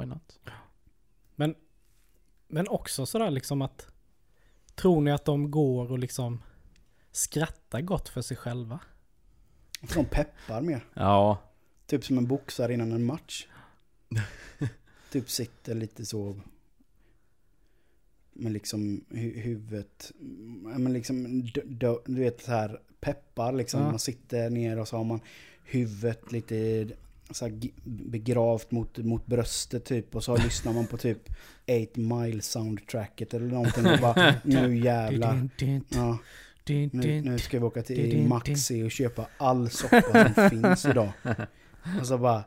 [0.00, 0.38] why not?
[2.49, 3.87] Men också sådär liksom att...
[4.75, 6.42] Tror ni att de går och liksom
[7.12, 8.80] skrattar gott för sig själva?
[9.83, 10.85] För de peppar mer.
[10.95, 11.38] Ja,
[11.87, 13.47] Typ som en boxare innan en match.
[15.10, 16.40] typ sitter lite så.
[18.32, 20.12] Men liksom hu huvudet.
[20.60, 23.80] Men liksom du vet så här peppar liksom.
[23.80, 23.90] Ja.
[23.90, 25.20] Man sitter ner och så har man
[25.64, 26.88] huvudet lite
[27.30, 30.14] så här begravt mot, mot bröstet typ.
[30.14, 31.28] Och så lyssnar man på typ
[31.92, 33.86] 8 mile soundtracket eller någonting.
[33.86, 35.48] Och bara nu jävlar.
[35.88, 36.18] Ja,
[36.92, 41.12] nu, nu ska vi åka till Maxi och köpa all soppa som finns idag.
[42.00, 42.44] Och så bara,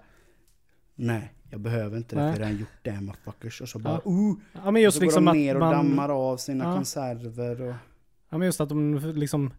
[1.02, 3.62] nej, jag behöver inte det, för jag har redan gjort det motherfuckers.
[3.62, 4.12] Och så bara, Ja.
[4.12, 5.72] uh, Ja men och just så går liksom de att ner och man...
[5.72, 6.76] dammar av sina Ja.
[6.76, 7.74] konserver och...
[8.30, 9.54] Ja men just att de liksom...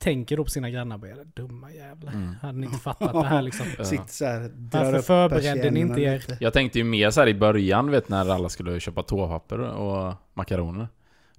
[0.00, 2.12] Tänker på sina grannar bara, "Jävla dumma jävlar.
[2.12, 2.34] Mm.
[2.42, 3.66] Hade ni inte fattat det här liksom?
[3.84, 6.24] Sitter så här, Varför upp förberedde ni inte er?
[6.40, 10.14] Jag tänkte ju mer så här i början, vet när alla skulle köpa toapapper och
[10.34, 10.88] makaroner.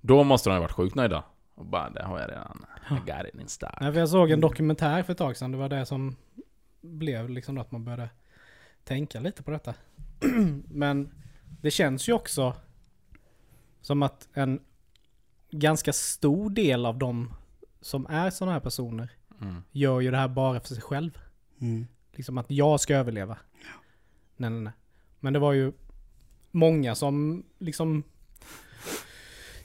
[0.01, 1.23] Då måste de ha varit sjukt nöjda.
[1.55, 2.65] Och bara, det har jag redan.
[2.91, 3.47] I got it in
[3.93, 5.51] för jag såg en dokumentär för ett tag sedan.
[5.51, 6.15] Det var det som
[6.81, 8.09] blev liksom då att man började
[8.89, 9.73] tänka lite på detta.
[10.69, 11.11] Men
[11.61, 12.55] det känns ju också
[13.81, 14.59] som att en
[15.51, 17.33] ganska stor del av de
[17.81, 19.09] som är sådana här personer
[19.41, 19.63] Mm.
[19.71, 21.17] gör ju det här bara för sig själv.
[21.61, 21.87] Mm.
[22.13, 23.37] Liksom att jag ska överleva.
[24.37, 24.73] Nej, nej, nej.
[25.19, 25.71] Men det var ju
[26.51, 28.03] många som liksom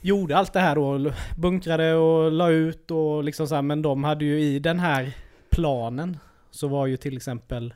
[0.01, 1.13] gjorde allt det här då.
[1.37, 3.61] Bunkrade och la ut och liksom så här.
[3.61, 5.17] Men de hade ju i den här
[5.49, 6.17] planen
[6.51, 7.73] så var ju till exempel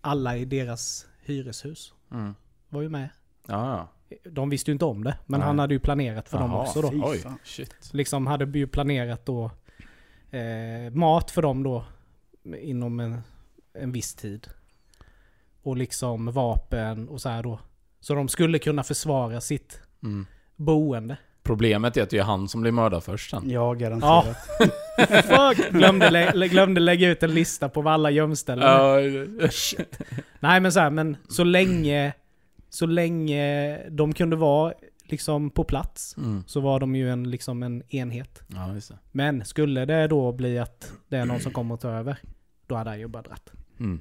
[0.00, 2.34] alla i deras hyreshus Mm.
[2.68, 3.08] var ju med.
[3.46, 4.18] Ja, ja.
[4.30, 5.46] De visste ju inte om det, men Nej.
[5.46, 6.90] han hade ju planerat för dem Jaha, också då.
[6.94, 7.74] Oj, shit.
[7.92, 9.50] Liksom hade ju planerat då
[10.30, 11.84] eh, mat för dem då
[12.58, 13.20] inom en,
[13.74, 14.48] en viss tid.
[15.62, 17.60] Och liksom vapen och så här då.
[18.00, 20.26] Så de skulle kunna försvara sitt Mm.
[20.56, 21.16] boende.
[21.42, 23.50] Problemet är att det är han som blir mördad först sen.
[23.50, 24.36] Ja, garanterat.
[25.06, 25.70] Fuck!
[25.72, 28.68] Glömde, lä glömde lägga ut en lista på alla gömställen.
[28.68, 29.98] Ja, Shit.
[30.40, 32.12] Nej men så här, men så länge,
[32.70, 34.72] så länge de kunde vara
[35.04, 36.44] liksom på plats mm.
[36.46, 38.42] så var de ju en, liksom en enhet.
[38.48, 38.74] ja.
[39.12, 42.18] Men skulle det då bli att det är någon som kommer att ta över,
[42.66, 43.52] då hade han ju bara dratt.
[43.80, 44.00] Mm.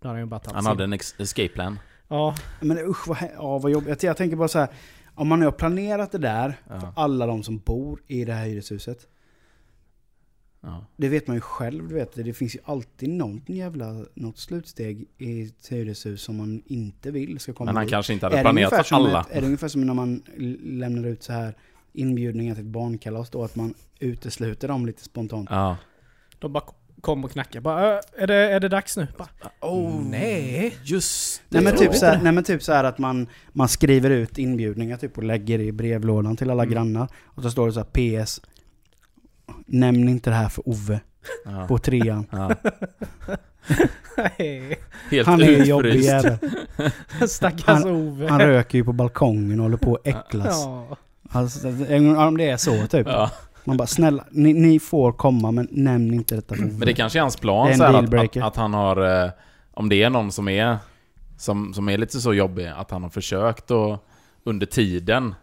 [0.00, 1.78] Då hade han ju bara tagit Han sin- hade en ex- escape plan.
[2.08, 4.02] Ja, Men usch vad, ja, vad jobbigt.
[4.02, 4.68] Jag, tänker bara så här,
[5.14, 6.92] om man nu har planerat det där för Ja.
[6.96, 8.98] alla de som bor i det här hyreshuset.
[10.64, 10.84] Ja.
[10.96, 12.14] Det vet man ju själv, du vet.
[12.14, 17.38] Det finns ju alltid någon jävla, något slutsteg i ett hyreshus som man inte vill
[17.38, 17.92] ska komma Men han dit.
[17.92, 19.20] kanske inte hade är det, planerat för alla.
[19.20, 20.22] Ett, är det ungefär som när man
[20.62, 21.54] lämnar ut så här
[21.92, 25.48] inbjudningar till ett barnkalas då, att man utesluter dem lite spontant?
[25.50, 25.76] Ja.
[26.38, 26.64] de bara
[27.00, 27.60] kom och knackade.
[27.60, 29.06] Bara, "Äh, är, det, är det dags nu?
[29.18, 29.28] Bara,
[29.60, 30.76] Oh, nej.
[30.84, 34.10] Just Nej men, typ så här, nej men typ så här att man, man skriver
[34.10, 36.74] ut inbjudningar typ och lägger i brevlådan till alla Mm.
[36.74, 37.08] grannar.
[37.24, 38.40] Och så står det så här PS.
[39.66, 41.00] Nämn inte det här för Ove
[41.44, 41.66] Ja.
[41.68, 42.26] på trean.
[42.30, 42.50] Ja.
[45.10, 46.36] Helt Han är ju jobbig jävel.
[47.28, 48.28] Stackars Ove.
[48.28, 50.62] Han röker ju på balkongen och håller på att äcklas.
[50.64, 50.96] Ja.
[51.30, 51.68] Alltså,
[52.18, 53.06] om det är så typ.
[53.06, 53.30] Ja.
[53.64, 56.72] Man bara snälla, ni, ni får komma men nämn inte detta för Ove.
[56.72, 59.24] Men det kanske är hans är plan en så här, att, att, att han har...
[59.24, 59.30] eh,
[59.74, 60.78] Om det är någon som är
[61.38, 64.04] Som, som är lite så jobbig att han har försökt och
[64.44, 65.34] under tiden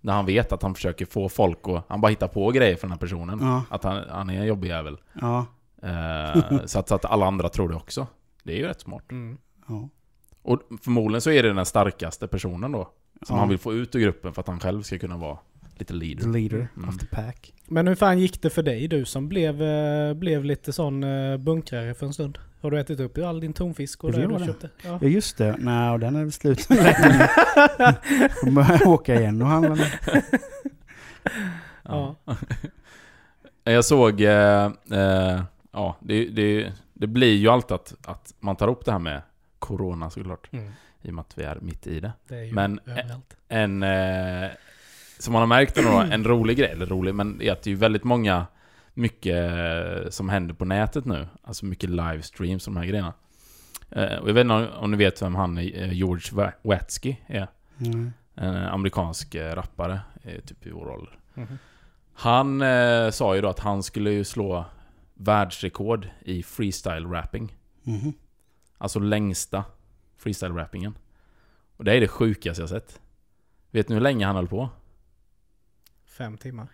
[0.00, 2.82] när han vet att han försöker få folk och han bara hittar på grejer för
[2.82, 3.38] den här personen.
[3.42, 3.62] Ja.
[3.70, 4.98] Att han, han är en jobbig jävel.
[5.20, 5.46] Ja.
[5.82, 8.06] Eh, så, att, så att alla andra tror det också.
[8.42, 9.10] Det är ju rätt smart.
[9.10, 9.38] Mm.
[9.68, 9.88] Ja.
[10.42, 12.88] Och förmodligen så är det den starkaste personen då.
[13.22, 13.40] Som Ja.
[13.40, 15.38] han vill få ut ur gruppen för att han själv ska kunna vara
[15.80, 16.26] lite The leader.
[16.40, 16.88] leader Mm.
[16.88, 17.52] of the pack.
[17.66, 18.88] Men hur fan gick det för dig?
[18.88, 22.38] Du som blev, eh, blev lite sån eh, bunkrare för en stund.
[22.60, 24.70] Har du ätit upp all din tonfisk och Det du köpte?
[24.84, 24.98] Ja.
[25.02, 27.28] Ja just det, nej den är väl slut sen länge.
[28.44, 29.84] Får börja åka igen och handla nu.
[31.82, 32.16] Ja.
[33.64, 34.20] Jag såg...
[34.20, 38.92] Eh, eh, ja, det, det, det blir ju alltid att, att man tar upp det
[38.92, 39.22] här med
[39.58, 40.52] Corona såklart.
[40.52, 40.72] Mm.
[41.02, 42.12] I och med att vi är mitt i det.
[42.28, 43.36] Det är ju Men- överallt.
[43.48, 43.82] En...
[43.82, 44.50] Eh,
[45.20, 47.72] som man har märkt då, en rolig grej, eller rolig, men är att det är
[47.72, 48.46] ju väldigt många...
[48.94, 51.28] Mycket eh, som händer på nätet nu.
[51.42, 53.12] Alltså mycket livestreams och de här grejerna.
[53.90, 57.48] Eh, och jag vet inte om, ni vet vem han eh, George Watsky är.
[57.78, 58.12] Mm.
[58.34, 60.00] En amerikansk rappare,
[60.46, 61.18] typ i vår ålder.
[61.34, 61.58] Mhm.
[62.14, 64.64] Han eh, sa ju då att han skulle ju slå
[65.14, 67.56] världsrekord i freestyle rapping.
[67.82, 68.12] Mhm.
[68.78, 69.64] Alltså längsta
[70.16, 70.94] freestyle rappingen.
[71.76, 73.00] Och det är det sjukaste jag sett.
[73.70, 74.68] Vet ni hur länge han höll på?
[76.20, 76.68] Fem timmar.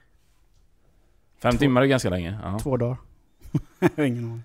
[1.39, 2.39] Fem Två- timmar är ganska länge.
[2.43, 2.59] Ja.
[2.59, 2.97] Två dagar.
[3.97, 4.43] Ingen aning.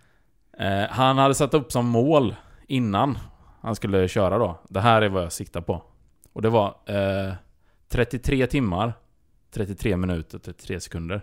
[0.57, 2.35] Eh, han hade satt upp som mål
[2.67, 3.17] innan
[3.61, 4.59] han skulle köra då.
[4.69, 5.83] Det här är vad jag siktar på.
[6.33, 7.33] Och det var eh,
[7.89, 8.93] 33 timmar,
[9.51, 11.21] 33 minuter, 33 sekunder.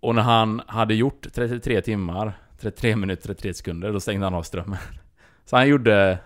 [0.00, 4.42] Och när han hade gjort 33 timmar, 33 minuter, 33 sekunder, då stängde han av
[4.42, 4.78] strömmen.
[5.44, 6.18] Så han gjorde...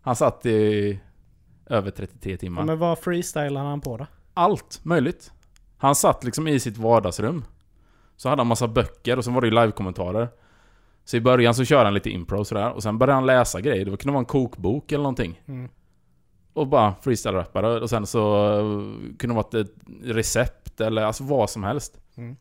[0.00, 1.00] Han satt i
[1.66, 2.64] över 33 timmar.
[2.64, 4.06] Men vad freestylade han på då?
[4.38, 5.32] Allt möjligt.
[5.78, 7.44] Han satt liksom i sitt vardagsrum.
[8.16, 10.28] Så hade han massa böcker och sen var det ju live-kommentarer.
[11.04, 12.70] Så i början så körde han lite impro och sådär.
[12.70, 13.84] Och sen började han läsa grejer.
[13.84, 15.42] Det kunde vara en kokbok eller någonting.
[15.48, 15.68] Mm.
[16.52, 17.80] Och bara freestyle-rappade.
[17.80, 18.60] Och sen så eh,
[19.18, 19.74] kunde det varit ett
[20.04, 22.00] recept eller alltså vad som helst.
[22.16, 22.36] Mm.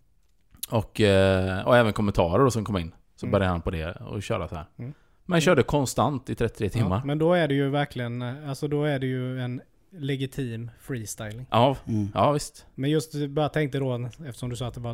[0.70, 2.94] Och, eh, och även kommentarer då som kom in.
[3.16, 3.32] Så Mm.
[3.32, 4.66] började han på det och köra så här.
[4.78, 4.94] Mm.
[5.26, 6.98] Men körde konstant i 33 timmar.
[6.98, 11.46] Ja, men då är det ju verkligen, alltså då är det ju en legitim freestyling.
[11.52, 12.12] Ja, Mm.
[12.14, 12.66] ja visst.
[12.76, 14.94] Men just bara tänkte då, eftersom du sa att det var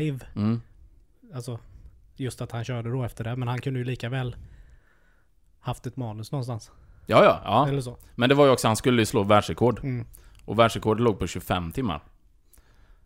[0.00, 0.60] live, Mm.
[1.34, 1.58] alltså
[2.16, 4.36] just att han körde då efter det, men han kunde ju lika väl
[5.60, 6.70] haft ett manus någonstans.
[7.06, 7.68] Ja, ja, ja.
[7.68, 7.96] Eller så.
[8.14, 9.80] Men det var ju också, han skulle ju slå världsrekord.
[9.84, 10.06] Mm.
[10.44, 12.00] Och världsrekordet låg på 25 timmar.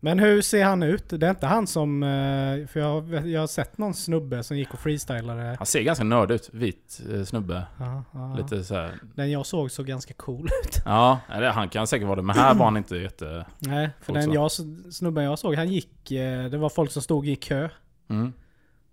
[0.01, 1.09] Men hur ser han ut?
[1.09, 2.03] Det är inte han som...
[2.03, 5.55] eh, För jag, jag har sett någon snubbe som gick och freestylade.
[5.59, 6.51] Han ser ganska nördig ut.
[6.53, 7.67] Vit eh, snubbe.
[7.79, 8.35] Ja, ja.
[8.39, 8.95] Lite så här.
[9.15, 10.83] Den jag såg såg ganska cool ut.
[10.85, 11.21] Ja,
[11.55, 12.23] han kan säkert vara det.
[12.23, 13.47] Men här var han inte jätte...
[13.59, 14.51] Nej, för den jag,
[14.91, 16.11] snubben jag såg, han gick...
[16.11, 17.69] eh, Det var folk som stod i kö.
[18.09, 18.33] Mm.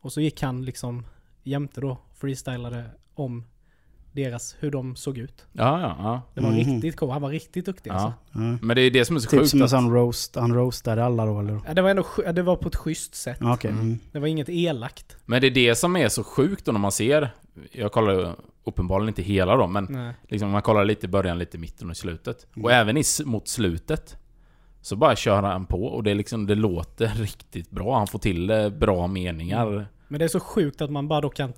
[0.01, 1.05] Och så gick han liksom
[1.43, 3.43] jämte då, freestylade om
[4.15, 5.45] deras, hur de såg ut.
[5.51, 6.21] Ja, ja, ja.
[6.33, 6.57] Det var Mhm.
[6.59, 7.09] riktigt cool.
[7.09, 7.93] Han var riktigt duktig ja.
[7.93, 8.13] alltså.
[8.31, 8.39] Ja.
[8.61, 9.49] Men det är det som är så Typ sjukt.
[9.49, 11.59] som en att- sån roast, han roastade alla då eller?
[11.67, 13.37] Ja, Det var ändå det var på ett schysst sätt.
[13.41, 13.71] Okej.
[13.71, 13.83] Mm.
[13.83, 13.99] Mm.
[14.11, 15.17] Det var inget elakt.
[15.25, 17.29] Men det är det som är så sjukt då när man ser...
[17.71, 20.13] Jag kollar uppenbarligen inte hela då, men Nej.
[20.29, 22.47] liksom man kollar lite i början, lite i mitten och i slutet.
[22.55, 22.65] Mm.
[22.65, 24.17] Och även i, mot slutet.
[24.81, 27.97] Så bara kör han på och det är liksom, det låter riktigt bra.
[27.97, 29.67] Han får till eh, bra meningar.
[29.67, 29.83] Mm.
[30.07, 31.53] Men det är så sjukt att man bara då kan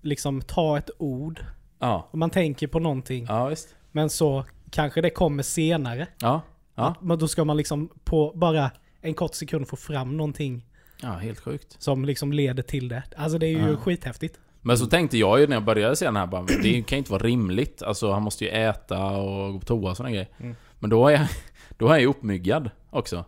[0.00, 1.44] liksom ta ett ord
[1.82, 2.08] Ja.
[2.10, 3.26] och man tänker på någonting.
[3.28, 3.74] Ja, visst.
[3.92, 6.06] Men så kanske det kommer senare.
[6.20, 6.40] Ja.
[6.74, 6.94] Ja.
[7.00, 10.66] Men då ska man liksom på bara en kort sekund få fram någonting
[11.00, 11.76] Ja, helt sjukt.
[11.78, 13.02] som liksom leder till det.
[13.16, 13.76] Alltså det är ju Ja.
[13.76, 14.38] skithäftigt.
[14.60, 16.98] Men så tänkte jag ju när jag började se den här bara, det kan ju
[16.98, 17.82] inte vara rimligt.
[17.82, 20.28] Alltså han måste ju äta och gå på toa och sådana grejer.
[20.38, 20.54] Mm.
[20.78, 21.26] Men då är jag,
[21.78, 23.24] då är jag ju uppmyggad också.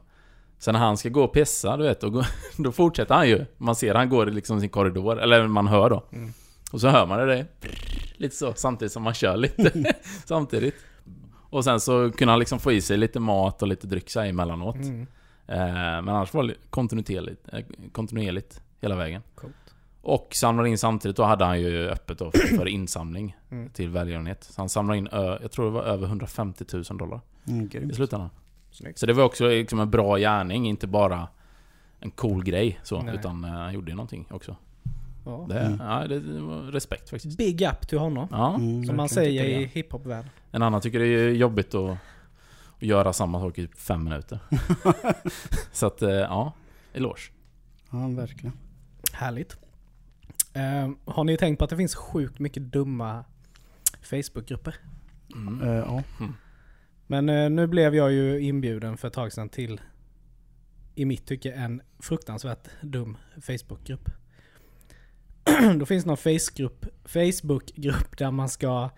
[0.58, 2.26] Så när han ska gå och pissa, du vet, då, går,
[2.62, 3.44] då fortsätter han ju.
[3.56, 6.02] Man ser han går i liksom sin korridor, eller man hör då.
[6.12, 6.32] Mm.
[6.74, 7.46] Och så hör man det där,
[8.16, 9.94] lite så, samtidigt som man kör lite.
[10.24, 10.74] samtidigt.
[11.50, 14.26] Och sen så kunde han liksom få i sig lite mat och lite dryck här
[14.26, 14.76] emellanåt.
[14.76, 15.00] Mm.
[15.46, 19.22] Eh, men annars var det kontinuerligt, eh, kontinuerligt hela vägen.
[19.34, 19.54] Coolt.
[20.02, 23.70] Och samlade in samtidigt, då hade han ju öppet då för, för insamling Mm.
[23.70, 24.44] till välgörenhet.
[24.44, 28.30] Så han samlade in, jag tror det var över 150 000 dollar Mm, i slutändan.
[28.70, 28.98] Snyggt.
[28.98, 31.28] Så det var också liksom en bra gärning, inte bara
[32.00, 33.14] en cool grej så, Nej.
[33.14, 34.56] utan eh, han gjorde ju någonting också.
[35.24, 35.46] Ja.
[35.48, 35.80] Det, Mm.
[35.80, 37.38] ja, det, var respekt faktiskt.
[37.38, 38.28] Big up till honom.
[38.30, 38.54] Ja.
[38.54, 40.30] Mm, Som man säger i hiphop-världen.
[40.50, 41.90] En annan tycker det är jobbigt att,
[42.76, 44.38] att göra samma sak i fem minuter.
[45.72, 46.52] så att, eh, ja,
[46.92, 47.20] eloge.
[47.90, 48.52] Ja, verkligen.
[49.12, 49.56] Härligt.
[50.52, 53.24] Eh, har ni tänkt på att det finns sjukt mycket dumma
[54.02, 54.74] Facebookgrupper?
[55.34, 55.62] Mm.
[55.62, 56.02] Eh, ja.
[57.06, 59.80] Men eh, nu blev jag ju inbjuden för ett tag sedan till,
[60.94, 64.10] i mitt tycke, en fruktansvärt dum Facebookgrupp.
[65.78, 68.90] då finns det någon Facebookgrupp, Facebookgrupp där man ska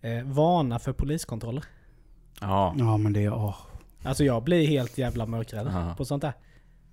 [0.00, 1.64] eh, varna för poliskontroller.
[2.40, 2.74] Ja.
[2.78, 3.32] Ja men det är...
[3.34, 3.56] åh.
[4.04, 5.94] Alltså jag blir helt jävla mörkrädd Ja.
[5.96, 6.32] på sånt där.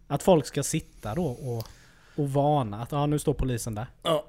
[0.07, 1.65] Att folk ska sitta då och,
[2.15, 3.85] och varna att ah, nu står polisen där.
[4.03, 4.25] Ja.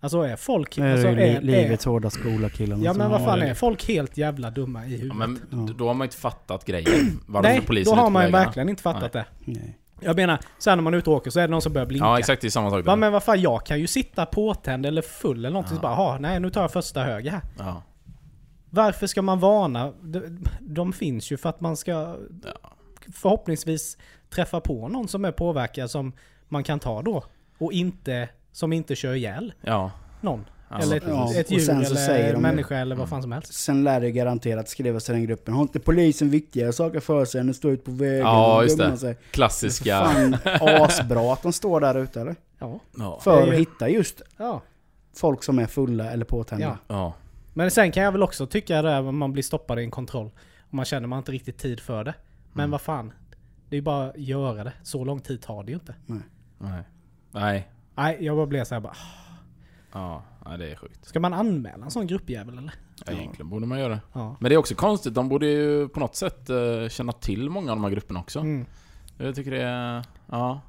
[0.00, 0.76] Alltså är folk...
[0.76, 3.46] Det är alltså, ju li- är, livets hårda skola killarna Ja men vad fan det.
[3.48, 5.08] är folk helt jävla dumma i huvudet?
[5.08, 7.20] Ja, men då har man inte fattat grejen.
[7.26, 8.44] Varför Nej, polisen då är har man ju vägarna.
[8.46, 9.24] verkligen inte fattat det.
[9.44, 9.78] Nej.
[10.04, 11.86] Jag menar, sen när man är ute och åker så är det någon som börjar
[11.86, 12.06] blinka.
[12.06, 14.86] Ja exakt, det är samma sak Va, men vad fan, jag kan ju sitta påtänd
[14.86, 15.76] eller full eller någonting Ja.
[15.76, 17.40] så bara, "Jaha, nej nu tar jag första höger här.
[17.58, 17.82] Ja.
[18.70, 19.92] Varför ska man varna?
[20.02, 22.16] De, de finns ju för att man ska Ja.
[23.14, 23.98] förhoppningsvis
[24.30, 26.12] träffa på någon som är påverkad som
[26.48, 27.24] man kan ta då.
[27.58, 29.90] Och inte, som inte kör ihjäl Ja.
[30.20, 30.44] någon.
[30.74, 31.36] Ja, eller ett, precis.
[31.38, 33.54] ett djur sen så eller en människa eller vad fan som helst.
[33.54, 35.54] Sen lär det garanterat skrivas till den gruppen.
[35.54, 38.62] Har inte polisen viktigare saker för sig än att stå ut på vägen Ja, och
[38.64, 38.98] just gömma det.
[38.98, 39.16] sig?
[39.30, 40.04] Klassiska...
[40.04, 40.36] Fan
[40.82, 42.36] asbra att de står där ute eller?
[42.58, 42.80] Ja.
[42.98, 43.20] Ja.
[43.20, 44.62] För att hitta just ja.
[45.16, 46.64] folk som är fulla eller påtända.
[46.64, 46.94] Ja.
[46.94, 47.14] Ja.
[47.54, 49.90] Men sen kan jag väl också tycka det här, om man blir stoppad i en
[49.90, 50.30] kontroll.
[50.68, 52.14] Och man känner man inte riktigt tid för det.
[52.52, 52.70] Men Mm.
[52.70, 53.12] vad fan.
[53.68, 54.72] Det är ju bara att göra det.
[54.82, 55.94] Så lång tid tar det ju inte.
[56.06, 56.82] Nej.
[57.32, 57.68] Nej.
[57.96, 58.96] Nej, jag bara blev såhär bara.
[59.94, 60.22] Ja.
[60.58, 61.04] Det är sjukt.
[61.04, 62.74] Ska man anmäla en sån gruppjävel eller?
[63.06, 64.00] Ja, egentligen borde man göra det.
[64.12, 64.36] Ja.
[64.40, 67.70] Men det är också konstigt, de borde ju på något sätt eh, känna till många
[67.72, 68.38] av de här grupperna också.
[68.38, 68.66] Mm.
[69.18, 70.04] Jag tycker det är...
[70.30, 70.60] Ja.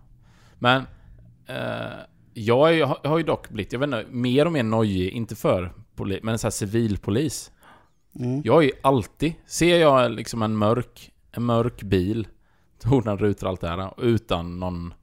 [0.59, 0.83] Men...
[1.47, 1.93] Eh,
[2.33, 5.35] jag, är, jag har- ju dock blivit, jag vet inte, mer och mer nojig, inte
[5.35, 7.51] för poli, men så här civilpolis.
[8.19, 8.41] Mm.
[8.45, 12.27] Jag är ju alltid, ser jag liksom en mörk, en mörk bil,
[12.79, 14.93] tornar rutor och allt det här, utan någon,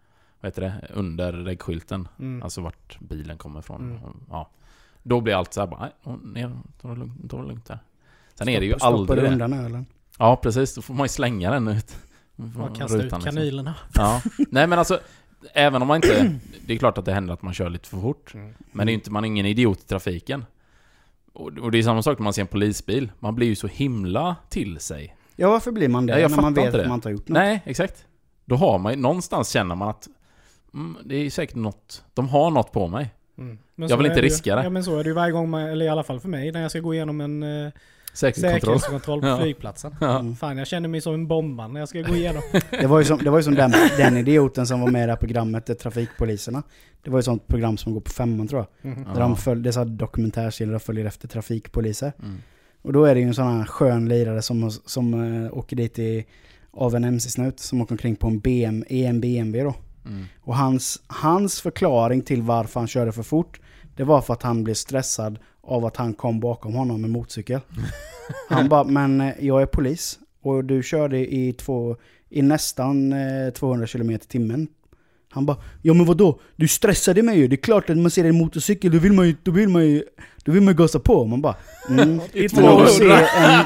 [0.42, 2.08] vad heter det, under regskylten.
[2.18, 2.42] Mm.
[2.42, 3.90] Alltså vart bilen kommer ifrån.
[3.90, 4.00] Mm.
[4.30, 4.50] Ja.
[5.02, 7.78] Då blir allt så här bara, nej, ner, ta det lugnt, ta det lugnt där.
[8.34, 9.86] Sen är det ju Stoppa- stoppar aldrig du undan ölen?
[10.18, 11.96] Ja precis, då får man ju slänga den ut.
[12.36, 13.36] Man kastar ut Rutan, liksom.
[13.36, 13.74] kanylerna.
[13.94, 14.22] Ja.
[14.50, 15.00] Nej men alltså,
[15.54, 16.38] även om man inte...
[16.66, 18.34] Det är klart att det händer att man kör lite för fort.
[18.34, 18.54] Mm.
[18.72, 20.44] Men det är inte, man är ingen idiot i trafiken.
[21.32, 23.12] Och, och det är samma sak när man ser en polisbil.
[23.18, 25.16] Man blir ju så himla till sig.
[25.36, 26.12] Ja varför blir man det?
[26.12, 27.34] Ja, jag när man vet att man inte har gjort något?
[27.38, 28.06] Nej, exakt.
[28.44, 30.08] Då har man ju, någonstans känner man att
[30.74, 33.14] mm, det är säkert något, de har något på mig.
[33.38, 33.58] Mm.
[33.74, 34.62] Men Jag vill inte det ju- riska det.
[34.62, 36.52] Ja men så är det ju varje gång, man, eller i alla fall för mig,
[36.52, 37.72] när jag ska gå igenom en eh,
[38.14, 38.60] Säkerhetskontroll.
[38.80, 39.38] säkerhetskontroll på Ja.
[39.40, 39.96] flygplatsen.
[40.00, 40.18] Ja.
[40.18, 40.36] Mm.
[40.36, 42.42] Fan jag känner mig som en bombman när jag ska gå igenom.
[42.70, 45.06] Det var ju som, det var ju som den, den idioten som var med i
[45.06, 46.62] det här programmet, eh, Trafikpoliserna.
[47.02, 48.92] Det var ju ett sånt program som går på femman tror jag.
[48.92, 49.12] Ja.
[49.14, 52.12] Där de följ, det är så här dokumentärserier där de följer efter trafikpoliser.
[52.22, 52.38] Mm.
[52.82, 55.98] Och då är det ju en sån här skön lirare som, som uh, åker dit
[55.98, 56.26] i,
[56.70, 59.74] av en MC-snut som åker omkring på en, BM, en BMW då.
[60.06, 60.24] Mm.
[60.40, 63.60] Och hans, hans förklaring till varför han körde för fort,
[63.96, 67.60] det var för att han blev stressad av att han kom bakom honom med motorcykel.
[68.48, 71.96] Han bara, men eh, jag är polis och du körde i, två,
[72.30, 74.68] i nästan eh, 200 km i timmen.
[75.30, 76.40] Han bara, ja men vadå?
[76.56, 77.48] Du stressade mig ju.
[77.48, 79.86] Det är klart att man ser en motorcykel, då vill man ju, då vill man
[79.86, 80.04] ju,
[80.44, 81.24] då vill man ju gasa på.
[81.24, 81.56] Man bara,
[81.88, 81.96] mm.
[82.06, 82.86] Men om du, 200.
[82.86, 83.64] ser en,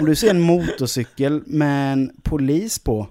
[0.00, 3.06] om du ser en motorcykel med en polis på,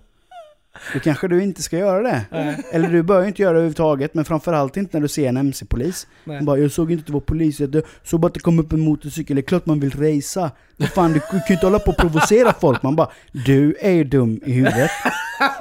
[0.94, 2.26] då kanske du inte ska göra det.
[2.32, 5.30] Nej, Eller du bör ju inte göra det överhuvudtaget, men framförallt inte när du ser
[5.30, 6.08] en MC-polis.
[6.26, 8.60] Han bara, jag såg inte att det var polis, jag såg bara att det kom
[8.60, 10.52] upp en motorcykel, det är klart man vill racea.
[10.78, 12.84] Vad fan, du kan ju inte hålla på och provocera folk.
[12.84, 14.92] Man bara, du är ju dum i huvudet.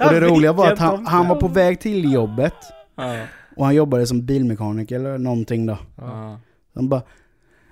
[0.04, 2.54] Och det roliga var att han, han var på väg till jobbet,
[3.56, 5.78] och han jobbade som bilmekaniker eller någonting då.
[6.74, 7.02] Han bara,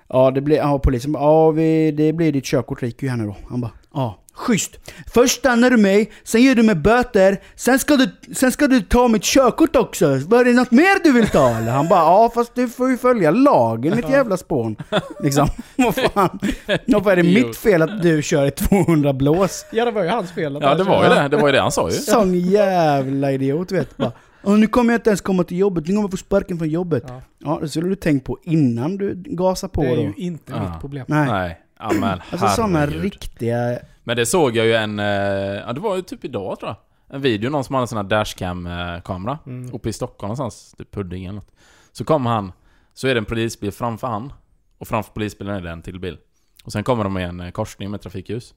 [0.09, 3.17] ja det blir, ja polisen bara, ja vi, det blir ditt körkort ryker ju här
[3.17, 3.35] nu då.
[3.49, 4.21] Han bara, ja.
[4.37, 4.71] Schysst!
[5.13, 8.81] Först stannar du mig, sen ger du mig böter, sen ska du, sen ska du
[8.81, 10.15] ta mitt körkort också.
[10.27, 11.71] Var det något mer du vill ta eller?
[11.71, 14.75] Han bara, ja fast du får ju följa lagen ditt jävla spån.
[15.19, 16.39] Liksom, vad fan.
[16.87, 19.65] Varför är det mitt fel att du kör i 200 blås?
[19.71, 20.57] Ja det var ju hans fel.
[20.61, 21.27] ja, det var ju det.
[21.27, 21.95] Det var ju det han sa ju.
[21.95, 24.11] Sån jävla idiot vet bara.
[24.45, 26.69] "Åh, nu kommer jag inte ens komma till jobbet, nu kommer jag få sparken från
[26.69, 27.03] jobbet.
[27.07, 30.01] Ja, Ja, det skulle du tänkt på innan du gasar på det är då.
[30.01, 30.69] ju inte Ja.
[30.71, 31.05] mitt problem.
[31.09, 31.27] Nej.
[31.27, 31.61] Nej.
[31.79, 33.01] Ja men Alltså sådana herregud.
[33.03, 33.79] riktiga...
[34.03, 36.77] Men det såg jag ju en, eh, ja det var ju typ idag tror jag.
[37.15, 39.39] En video, någon som hade en sån här dashcam-kamera.
[39.45, 39.73] Mm.
[39.73, 41.51] Uppe i Stockholm någonstans, typ Pudding eller något.
[41.91, 42.51] Så kommer han,
[42.93, 44.33] så är det en polisbil framför han.
[44.77, 46.17] Och framför polisbilen är det en till bil.
[46.63, 48.53] Och sen kommer de i en eh, korsning med trafikljus.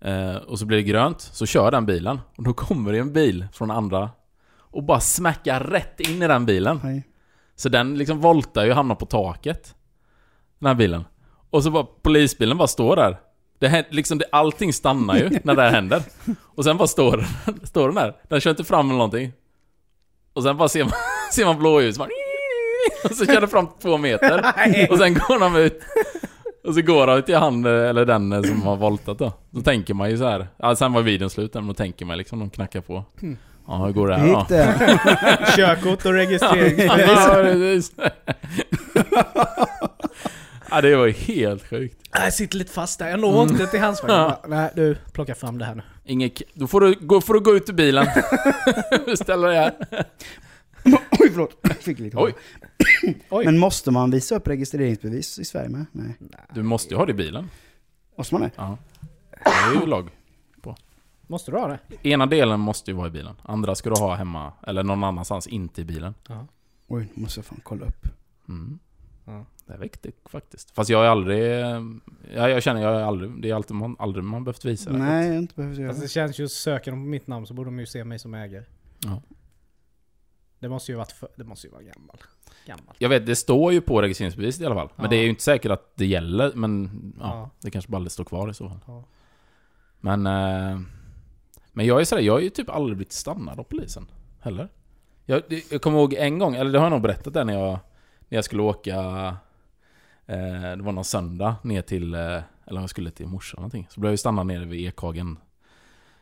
[0.00, 2.20] Eh, och så blir det grönt, så kör den bilen.
[2.36, 4.10] Och då kommer det en bil från andra.
[4.74, 6.80] Och bara smäckar rätt in i den bilen.
[6.84, 7.02] Nej.
[7.56, 9.74] Så den liksom voltar ju och hamnar på taket.
[10.58, 11.04] Den här bilen.
[11.50, 13.16] Och så bara polisbilen bara står där.
[13.58, 16.02] Det händer, liksom det, allting stannar ju när det här händer.
[16.44, 17.24] Och sen bara står,
[17.62, 18.16] står den där.
[18.28, 19.32] Den kör inte fram eller någonting.
[20.32, 20.92] Och sen bara ser man,
[21.32, 21.98] ser man blåljus.
[21.98, 22.08] Bara,
[23.04, 24.38] och så kör den fram två meter.
[24.90, 25.80] Och sen går de ut.
[26.64, 29.32] Och så går de till han, eller den som har voltat då.
[29.50, 30.48] Då tänker man ju så här.
[30.56, 33.04] Ja, sen var videon slut, men då tänker man liksom, de knackar på.
[33.68, 33.80] Mm.
[33.80, 34.38] Ja, hur går det här då?
[34.38, 35.52] gick det?
[35.56, 37.92] Körkort och registreringsbevis.
[37.96, 38.10] Ja,
[40.70, 42.00] ja, det var ju helt sjukt.
[42.12, 43.08] Jag sitter lite fast där.
[43.08, 45.82] Jag når inte till hans bara, Nej, du, plocka fram det här nu.
[46.04, 48.06] Inget, då får du, gå, får du gå ut ur bilen.
[49.16, 49.72] Ställa dig här.
[51.20, 51.58] Oj, förlåt.
[51.62, 52.34] Jag fick lite Oj.
[53.30, 53.44] Oj.
[53.44, 55.86] Men måste man visa upp registreringsbevis i Sverige med?
[55.92, 56.16] Nej.
[56.54, 57.50] Du måste ju ha det i bilen.
[58.18, 58.50] Måste man det?
[58.56, 58.78] Ja.
[59.44, 60.10] Det är ju lag.
[61.26, 62.08] Måste du ha det?
[62.08, 63.34] Ena delen måste ju vara i bilen.
[63.42, 66.14] Andra ska du ha hemma, eller någon annanstans, inte i bilen.
[66.88, 68.06] Oj, nu måste jag fan kolla upp.
[68.48, 68.78] Mm.
[69.24, 69.44] Ja.
[69.66, 70.70] Det är viktigt faktiskt.
[70.70, 71.42] Fast jag har aldrig...
[72.34, 73.42] Ja, jag känner jag har aldrig...
[73.42, 74.98] Det är alltid man, aldrig man behövt visa det.
[74.98, 76.08] Nej, jag inte behövt göra Fast det det.
[76.10, 78.64] känns ju, söker de på mitt namn så borde de ju se mig som ägare.
[79.04, 79.22] Ja.
[80.58, 82.16] Det måste ju varit för, det måste ju vara gammal.
[82.66, 82.94] Gammal.
[82.98, 84.88] Jag vet, det står ju på registreringsbeviset i alla fall.
[84.96, 85.10] Men Ja.
[85.10, 87.50] det är ju inte säkert att det gäller, men ja, Ja.
[87.60, 88.78] det kanske bara aldrig står kvar i så fall.
[88.86, 89.04] Ja.
[90.00, 90.26] Men...
[90.26, 90.80] Eh,
[91.74, 94.06] men jag är sådär, jag har ju typ aldrig blivit stannad av polisen.
[94.40, 94.68] Heller.
[95.24, 97.78] Jag, jag kommer ihåg en gång, eller det har jag nog berättat där när jag,
[98.28, 98.96] när jag skulle åka...
[100.26, 102.14] Eh, det var någon söndag ner till...
[102.14, 103.86] Eh, eller jag skulle till morsan eller någonting.
[103.90, 105.38] Så blev jag ju stannad nere vid Ekhagen.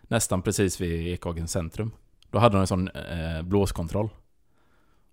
[0.03, 1.91] Nästan precis vid Ekhagen centrum.
[2.31, 4.09] Då hade de en sån eh, blåskontroll.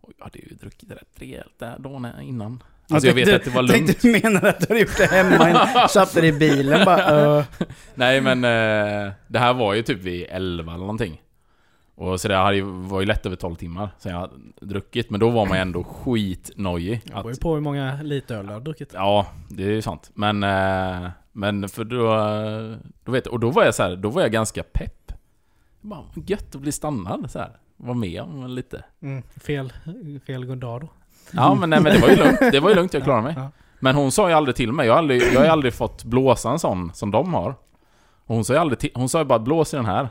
[0.01, 2.63] Och jag hade ju druckit rätt rejält där dagen innan.
[2.91, 3.87] Alltså jag vet tänkte- att det var lugnt.
[3.87, 5.87] Tänkte du menar att du hade gjort det hemma?
[5.87, 7.35] Satte dig i bilen bara...
[7.39, 7.43] Uh,
[7.95, 11.21] Nej men eh, det här var ju typ vid 11 eller någonting.
[11.95, 15.09] Och så det hade ju, var ju lätt över 12 timmar sen jag hade druckit.
[15.09, 17.01] Men då var man ju ändå skitnojig.
[17.05, 18.91] Det beror ju på hur många liter öl du har druckit.
[18.93, 20.11] ja, det är ju sant.
[20.13, 22.07] Men, eh, men för då,
[23.03, 25.11] då vet Och då var jag så här, då var jag ganska pepp.
[25.81, 27.51] Bara, gött att bli stannad så här.
[27.77, 28.83] Var med om lite.
[29.01, 29.73] Mm, fel,
[30.25, 30.89] fel god dag då.
[31.31, 32.39] Ja men, nej, men det var ju lugnt.
[32.39, 33.35] Det var ju lugnt, jag klarade mig.
[33.79, 34.87] Men hon sa ju aldrig till mig.
[34.87, 37.49] Jag har aldrig, jag har aldrig fått blåsa en sån som de har.
[38.25, 40.09] Och hon sa ju aldrig till, Hon sa ju bara blås i den här.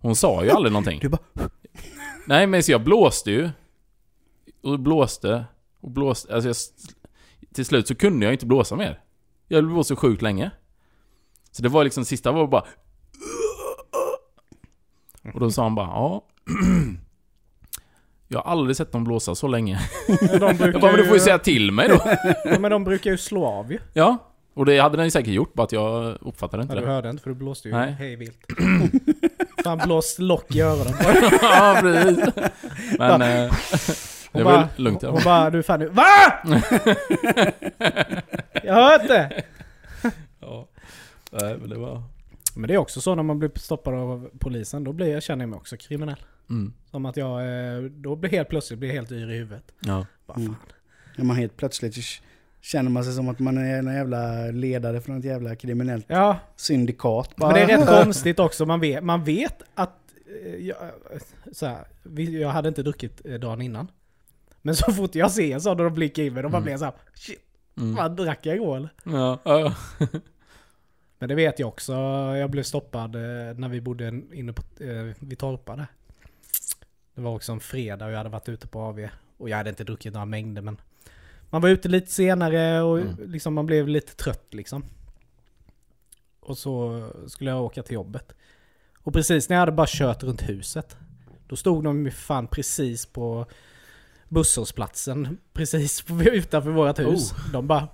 [0.00, 0.98] Hon sa ju aldrig någonting.
[1.00, 1.20] du bara...
[2.26, 3.50] Nej men så jag blåste ju.
[4.62, 5.44] Och blåste.
[5.80, 6.34] Och blåste.
[6.34, 6.56] Alltså jag,
[7.54, 9.00] till slut så kunde jag inte blåsa mer.
[9.48, 10.50] Jag blåste så sjukt länge.
[11.50, 12.64] Så det var liksom sista var bara...
[15.34, 16.24] Och då sa han bara ja.
[18.32, 19.80] Jag har aldrig sett dem blåsa så länge.
[20.08, 22.00] Men de brukar Jag bara, men du får ju säga till mig då.
[22.44, 23.78] Ja, men de brukar ju slå av ju.
[23.92, 24.18] Ja.
[24.54, 26.92] Och det hade den ju säkert gjort, bara att jag uppfattade inte Ja, du det.
[26.92, 27.92] hörde inte för du blåste ju Nej.
[27.98, 28.38] hej vilt.
[29.64, 31.04] Fan blåst lock i öronen på
[31.42, 32.18] ja, precis.
[32.98, 33.22] Men...
[33.22, 33.52] Eh,
[34.32, 35.24] det Hon var bara, lugnt hon fall.
[35.24, 35.88] bara, du fan nu.
[35.88, 36.02] VA?
[38.62, 39.42] Jag hört det!
[40.40, 40.68] Ja.
[41.30, 42.02] Nej, men det var...
[42.54, 45.42] Men det är också så när man blir stoppad av polisen, då blir jag, känner
[45.42, 46.16] jag mig också kriminell.
[46.50, 46.72] Mm.
[46.90, 47.40] Som att jag,
[47.76, 49.72] eh, då blir helt plötsligt blir helt yr i huvudet.
[49.80, 50.06] Ja.
[50.26, 50.46] Bara, Mm.
[50.54, 50.56] fan.
[51.16, 51.96] När man helt plötsligt
[52.60, 56.38] känner man sig som att man är en jävla ledare för något jävla kriminellt Ja,
[56.56, 57.30] syndikat.
[57.36, 58.66] men det är rätt konstigt också.
[58.66, 59.98] Man vet, man vet att...
[60.44, 60.76] eh, Jag,
[61.52, 61.86] så här,
[62.40, 63.88] jag hade inte druckit eh, dagen innan.
[64.62, 66.62] Men så fort jag ser en sån och de blickar in mig, då bara Mm.
[66.64, 67.40] blir jag såhär Shit,
[67.76, 67.96] Mm.
[67.96, 68.88] fan drack jag igår eller?
[69.04, 69.38] Ja.
[69.44, 69.74] ja.
[71.18, 71.92] Men det vet jag också.
[72.36, 73.20] Jag blev stoppad eh,
[73.56, 75.86] när vi bodde inne på, eh, vid Torpa där.
[77.20, 79.08] Det var också en fredag och jag hade varit ute på AV.
[79.36, 80.80] Och jag hade inte druckit några mängder men...
[81.50, 83.30] Man var ute lite senare och Mm.
[83.30, 84.84] liksom man blev lite trött liksom.
[86.40, 88.32] Och så skulle jag åka till jobbet.
[88.98, 90.96] Och precis när jag hade bara kört runt huset.
[91.46, 93.46] Då stod de ju fan precis på
[94.28, 95.38] busshållplatsen.
[95.52, 97.32] Precis utanför vårt hus.
[97.52, 97.88] De bara...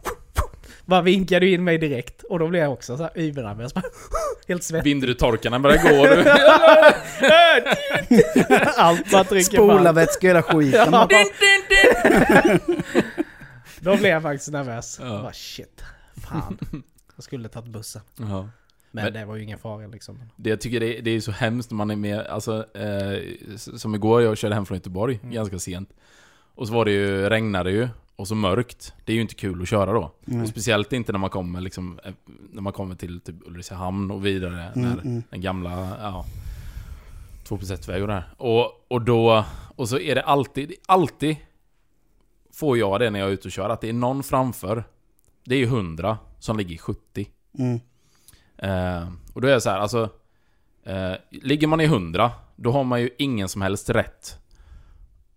[0.86, 2.22] Bara vinkade in mig direkt.
[2.22, 3.74] Och då blev jag också så här ybernervös.
[3.74, 3.82] Bara
[4.48, 4.90] Helt svettig.
[4.90, 6.30] Vindrutetorkarna börjar gå du.
[8.76, 10.80] Allt bara trycker Spolarvätska hela skiten.
[10.92, 11.00] Ja.
[11.08, 11.08] bara,
[13.80, 14.98] Då blev jag faktiskt nervös.
[15.02, 15.08] Ja.
[15.22, 15.82] Bara shit.
[16.28, 16.58] Fan.
[17.16, 18.02] Jag skulle tagit bussen.
[18.16, 18.48] Ja.
[18.90, 20.18] Men, Men- det var ju ingen fara liksom.
[20.36, 23.18] Det jag tycker det är, det är så hemskt när man är med, alltså, eh,
[23.56, 25.34] som igår, jag körde hem från Göteborg Mm.
[25.34, 25.90] ganska sent.
[26.56, 28.94] Och så var det ju, regnade ju, och så mörkt.
[29.04, 30.12] Det är ju inte kul att köra då.
[30.46, 32.12] Speciellt inte när man kommer liksom, eh,
[32.52, 34.72] när man kommer till typ Ulricehamn och vidare.
[34.74, 35.22] Mm, när mm.
[35.30, 36.24] den gamla, ja,
[37.44, 38.34] 2 plus 1 väg och där.
[38.36, 39.44] Och, och då,
[39.76, 41.36] och så är det alltid, alltid
[42.52, 44.84] får jag det när jag är ute och kör, att det är någon framför.
[45.44, 47.28] Det är ju 100 som ligger i 70.
[47.58, 47.80] Mm.
[48.58, 50.10] Eh, och då är det så här, alltså...
[50.84, 54.38] Eh, ligger man i 100, då har man ju ingen som helst rätt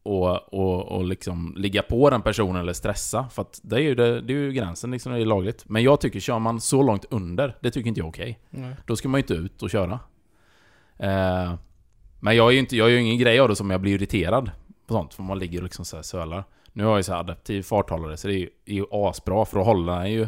[0.03, 3.29] och, och, och liksom ligga på den personen eller stressa.
[3.29, 5.63] För att det är ju, det, det är ju gränsen, liksom, det är lagligt.
[5.69, 8.39] Men jag tycker, kör man så långt under, det tycker inte jag är okej.
[8.49, 8.75] Nej.
[8.85, 9.99] Då ska man ju inte ut och köra.
[10.97, 11.53] Eh,
[12.19, 13.93] men jag är ju inte, jag gör ju ingen grej av det som jag blir
[13.93, 14.51] irriterad
[14.87, 16.43] på sånt, för man ligger och liksom så här sölar.
[16.73, 19.45] Nu har jag ju så här adaptiv farthållare, så det är ju, är ju asbra
[19.45, 20.27] för att hålla ju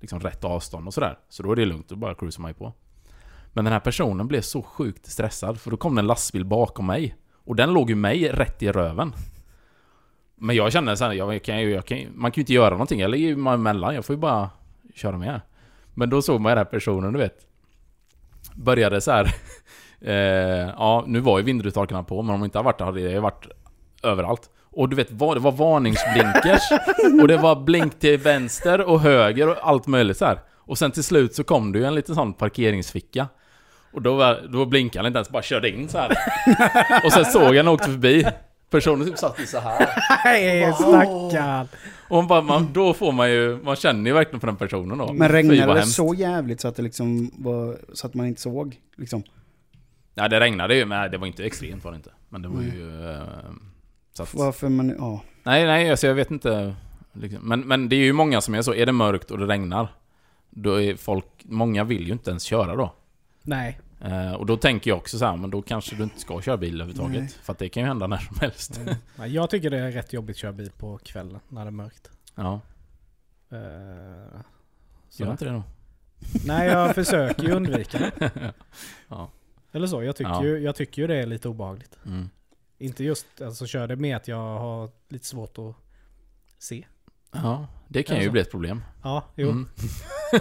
[0.00, 1.18] liksom rätt avstånd och sådär.
[1.28, 2.72] Så då är det lugnt, då bara cruisar man ju på.
[3.52, 6.86] Men den här personen blev så sjukt stressad för då kom det en lastbil bakom
[6.86, 7.16] mig.
[7.48, 9.12] Och den låg ju mig rätt i röven.
[10.36, 13.00] Men jag kände såhär, jag kan, jag kan, man kan ju inte göra någonting.
[13.00, 14.50] Jag ligger ju emellan, jag får ju bara
[14.94, 15.40] köra med.
[15.94, 17.46] Men då såg man ju den här personen, du vet.
[18.54, 19.24] Började så här.
[20.00, 23.00] eh, ja, nu var ju vindrutetorkarna på, men om de inte hade varit där hade
[23.00, 23.46] det ju varit
[24.02, 24.50] överallt.
[24.62, 26.62] Och du vet, vad- det var varningsblinkers.
[27.22, 30.40] och det var blink till vänster och höger och allt möjligt så här.
[30.56, 33.26] Och sen till slut så kom det ju en liten sån parkeringsficka.
[33.92, 36.10] Och då, var, då blinkade han inte ens, bara körde in så här.
[37.04, 38.24] och sen såg jag när han åkte förbi.
[38.70, 39.88] Personen typ satt ju så här.
[40.24, 41.68] Nej, stackarn!
[42.08, 44.98] Och man bara, man, då får man ju, man känner ju verkligen för den personen
[44.98, 45.12] då.
[45.12, 45.96] Men regnade det hemskt.
[45.96, 48.76] så jävligt så att det liksom var, så att man inte såg?
[48.96, 49.22] Liksom.
[50.14, 52.10] Ja, det regnade ju, men det var inte extremt var det inte.
[52.28, 53.10] Men det var ju...
[53.10, 53.22] Eh,
[54.12, 55.20] så att, Varför man, ja.
[55.42, 56.74] nej, nej, alltså jag vet inte.
[57.12, 57.48] Liksom.
[57.48, 59.88] Men, men det är ju många som är så, är det mörkt och det regnar,
[60.50, 62.94] då är folk, många vill ju inte ens köra då.
[63.48, 63.80] Nej.
[64.00, 66.56] Eh, och då tänker jag också så här, men då kanske du inte ska köra
[66.56, 67.20] bil överhuvudtaget.
[67.20, 67.28] Nej.
[67.42, 68.80] För att det kan ju hända när som helst.
[69.16, 71.70] Nej, Jag tycker det är rätt jobbigt att köra bil på kvällen när det är
[71.70, 72.10] mörkt.
[72.34, 72.60] Ja,
[73.52, 74.40] Uh,
[75.16, 75.62] gör inte det då?
[76.46, 78.52] Nej, jag försöker ju undvika det.
[79.08, 79.30] Ja.
[79.72, 80.44] Eller så, jag tycker, Ja.
[80.44, 81.98] ju, jag tycker ju det är lite obehagligt.
[82.06, 82.30] Mm.
[82.78, 85.74] Inte just, alltså kör det med att jag har lite svårt att
[86.58, 86.86] se.
[87.32, 88.32] Ja, det kan ju Alltså.
[88.32, 88.82] bli ett problem.
[89.02, 89.50] Ja, jo.
[89.50, 89.68] Mm.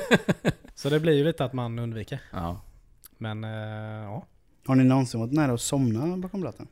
[0.75, 2.21] Så det blir ju lite att man undviker.
[2.31, 2.61] Ja.
[3.17, 4.25] Men eh, ja.
[4.65, 6.67] Har ni någonsin varit nära att somna bakom ratten?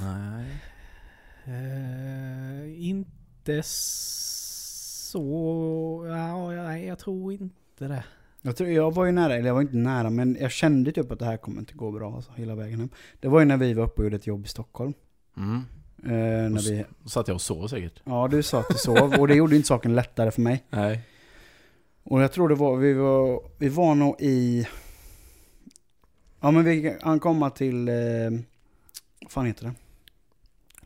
[0.00, 0.62] Nej.
[1.44, 3.62] Eh, inte
[5.12, 5.24] så...
[6.08, 8.04] Ja, nej, jag tror inte det.
[8.42, 11.12] Jag, tror, jag var ju nära, eller jag var inte nära, men jag kände typ
[11.12, 12.90] att det här kommer inte gå bra alltså, hela vägen hem.
[13.20, 14.94] Det var ju när vi var uppe och gjorde ett jobb i Stockholm.
[15.36, 15.62] Mm.
[16.04, 18.02] Eh, när vi, satt jag och sov säkert.
[18.04, 20.64] ja, du sa att du sov och det gjorde inte saken lättare för mig.
[20.70, 21.00] Nej.
[22.02, 24.66] Och jag tror det var, vi var, vi var nog i...
[26.42, 27.94] Ja men vi han komma till, eh,
[29.20, 29.74] vad fan heter det?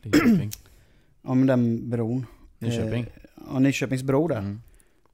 [0.09, 0.51] Nyköping.
[1.21, 2.25] Ja men den bron.
[2.59, 3.03] Nyköping.
[3.03, 3.09] Eh,
[3.47, 4.37] ja, Nyköpingsbro där.
[4.37, 4.61] Mm.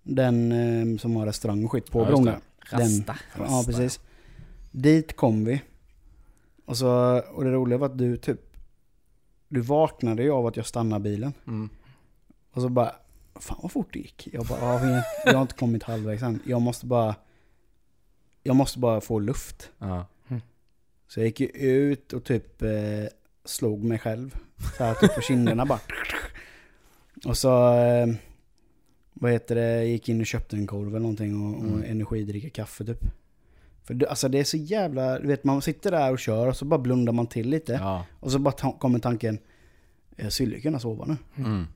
[0.03, 2.39] Den eh, som har restaurang och skit på Ja, bron där.
[2.71, 3.15] Rasta.
[3.37, 3.99] Ja precis.
[4.71, 5.61] Dit kom vi.
[6.65, 8.39] Och, så, och det roliga var att du typ,
[9.47, 11.33] du vaknade ju av att jag stannade bilen.
[11.47, 11.69] Mm.
[12.51, 12.95] Och så bara,
[13.35, 14.27] fan vad fort det gick.
[14.31, 16.39] Jag bara, ja, vi, vi har inte kommit halvvägs än.
[16.45, 17.15] Jag måste bara,
[18.43, 19.71] jag måste bara få luft.
[19.79, 20.05] Ja.
[21.07, 22.69] Så jag gick ju ut och typ eh,
[23.45, 24.35] slog mig själv.
[24.77, 25.79] Så här typ på kinderna bara.
[27.25, 28.07] Och så, eh,
[29.13, 31.83] vad heter det, gick in och köpte en korv eller någonting och, och Mm.
[31.91, 32.99] energidricka kaffe typ.
[33.83, 36.55] För det, alltså det är så jävla, du vet man sitter där och kör och
[36.57, 37.73] så bara blundar man till lite.
[37.73, 38.05] ja.
[38.19, 39.37] Och så bara ta, kommer tanken,
[40.15, 41.17] jag skulle kunna sova nu.
[41.43, 41.67] Mm.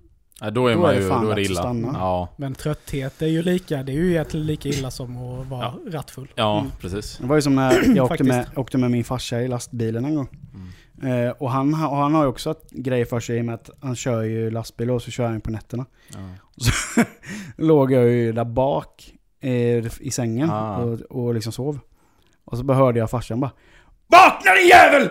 [0.42, 1.62] Ja, då är Då man är ju, fan då är det illa.
[1.62, 1.90] stanna.
[1.94, 2.30] Ja.
[2.38, 6.28] Men trötthet är ju lika, det är ju egentligen lika illa som att vara rattfull.
[6.36, 6.72] Ja, Mm.
[6.82, 7.18] precis.
[7.18, 10.16] Det var ju som när jag åkte med, åkte med min farsa i lastbilen en
[10.16, 10.28] gång.
[11.02, 11.26] Mm.
[11.28, 13.46] Eh, och, han, ha- och han har ju också ett grej för sig i och
[13.46, 15.86] med att han kör ju lastbil och så kör han på nätterna.
[16.14, 16.18] Ja.
[17.58, 19.52] Låg jag ju där bak eh,
[20.02, 20.78] i sängen Ah.
[20.78, 21.80] och, och liksom sov.
[22.46, 23.52] Och så bara hörde jag farsan bara
[24.10, 25.10] Vakna din jävel!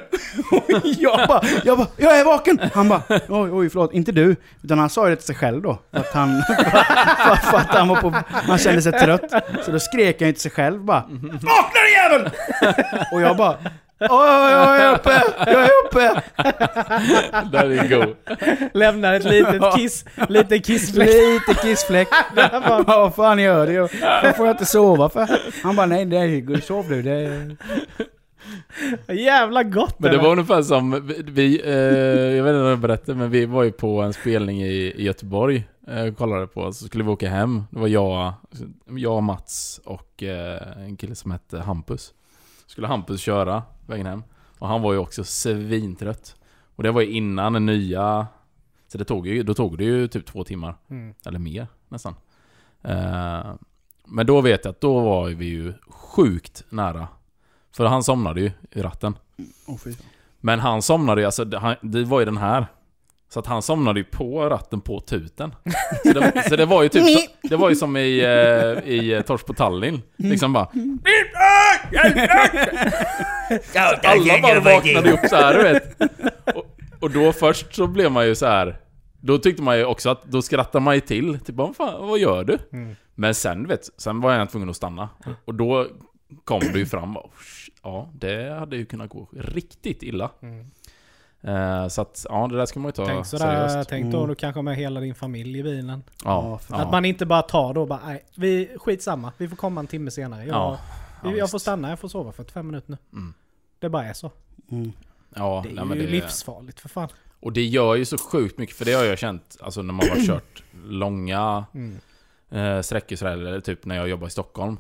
[0.51, 2.61] Och jag bara, jag bara, jag är vaken!
[2.75, 4.37] Han bara, oj, oj förlåt, inte du.
[4.63, 5.79] Utan han sa ju det till sig själv då.
[5.93, 6.55] För att han, för,
[7.51, 9.33] för att han var på, han kände sig trött.
[9.65, 12.31] Så då skrek han ju till sig själv bara, Vakna din jävel!
[13.13, 13.57] Och jag bara,
[14.01, 16.23] oj, oj, jag är uppe, jag är uppe!
[17.53, 18.17] Där är god.
[18.75, 21.09] Lämnar ett litet kiss, liten kissfläck.
[21.09, 22.09] Lite kissfläck.
[22.87, 23.81] Vad fan gör du?
[23.81, 25.29] Varför får jag inte sova för?
[25.63, 27.03] Han bara, nej, nej, sov du.
[27.03, 27.57] Det...
[29.09, 31.73] Jävla gott Men det var ungefär som, vi- vi, eh,
[32.37, 34.67] jag vet inte om jag berättade, men vi var ju på en spelning i,
[34.97, 35.69] i Göteborg.
[35.89, 37.65] Eh, kollade på, så skulle vi åka hem.
[37.71, 38.33] Det var jag,
[38.91, 42.15] jag Mats och eh, en kille som hette Hampus.
[42.67, 44.23] Skulle Hampus köra vägen hem.
[44.59, 46.37] Och han var ju också svintrött.
[46.77, 48.27] Och det var ju innan den nya...
[48.89, 50.77] Så det tog ju, då tog det ju typ två timmar.
[50.91, 51.15] Mm.
[51.27, 52.15] Eller mer nästan.
[52.83, 53.55] Eh,
[54.07, 57.09] men då vet jag att då var vi ju sjukt nära.
[57.77, 59.19] För han somnade ju i ratten.
[59.67, 59.77] Oh.
[60.41, 62.67] Men han somnade ju, alltså det, han, det var ju den här.
[63.29, 65.55] Så att han somnade ju på ratten på tuten.
[66.05, 69.13] Så det, så det var ju typ så, Det var ju som i, eh, i
[69.13, 70.03] eh, Torsk på Tallinn.
[70.17, 70.69] Liksom bara...
[74.05, 76.01] Alla bara vaknade upp så här, du vet.
[76.57, 76.67] Och,
[77.01, 78.77] och då först så blev man ju så här.
[79.21, 81.39] Då tyckte man ju också att, då skrattade man ju till.
[81.39, 82.59] Typ, vad fan, vad gör du?
[82.73, 82.97] Mm.
[83.15, 85.09] Men sen du vet, sen var jag tvungen att stanna.
[85.45, 85.87] Och då
[86.45, 87.33] kom det ju fram, och,
[87.87, 90.31] ja det hade ju kunnat gå riktigt illa.
[90.41, 90.67] Mm.
[91.41, 93.89] Eh, så att, ja det där ska man ju ta Tänk sådär, seriöst.
[93.91, 94.29] tänk då Mm.
[94.29, 96.03] du kanske med hela din familj i bilen.
[96.25, 96.81] Ja, för ja.
[96.83, 100.11] Att man inte bara tar då bara nej, vi, skitsamma, vi får komma en timme
[100.11, 100.45] senare.
[100.45, 100.79] Jag, Ja.
[101.23, 101.51] Ja, jag visst.
[101.51, 102.97] får stanna, jag får sova 45 minuter nu.
[103.13, 103.35] Mm.
[103.79, 104.31] Det bara är så.
[104.71, 104.93] Mm.
[105.35, 107.09] Ja, Det är nej, ju det, livsfarligt för fan.
[107.41, 110.09] Och det gör ju så sjukt mycket, för det har jag känt, alltså när man
[110.09, 111.99] har kört långa Mm.
[112.51, 114.77] eh, sträckor sådär, eller typ när jag jobbar i Stockholm.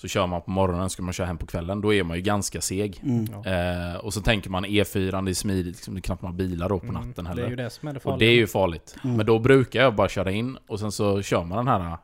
[0.00, 2.22] Så kör man på morgonen, ska man köra hem på kvällen, då är man ju
[2.22, 3.00] ganska seg.
[3.02, 3.24] Mm.
[3.44, 6.68] Eh, och så tänker man E4, det är smidigt, liksom, det är knappt några bilar
[6.68, 7.42] då på Mm, natten Det heller.
[7.44, 8.18] är ju det som är det och farliga.
[8.18, 8.96] det är ju farligt.
[9.04, 9.16] Mm.
[9.16, 11.98] Men då brukar jag bara köra in och sen så kör man den här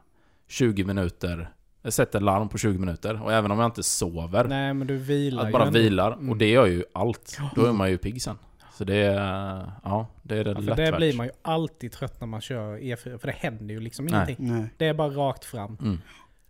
[0.48, 1.48] 20 minuter.
[1.82, 4.96] Jag sätter larm på 20 minuter och även om jag inte sover, Nej men du
[4.96, 5.78] vilar att ju bara ändå.
[5.78, 6.12] vilar.
[6.12, 6.30] Mm.
[6.30, 7.38] Och det gör ju allt.
[7.54, 8.38] Då är man ju pigg sen.
[8.72, 12.20] Så det är, ja, det är det Ja, för det blir man ju alltid trött
[12.20, 14.14] när man kör E4, för det händer ju liksom Nej.
[14.14, 14.36] ingenting.
[14.58, 14.64] Nej.
[14.76, 15.78] Det är bara rakt fram.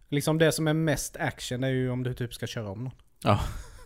[0.09, 3.39] Liksom det som är mest action är ju om du typ ska köra om någon.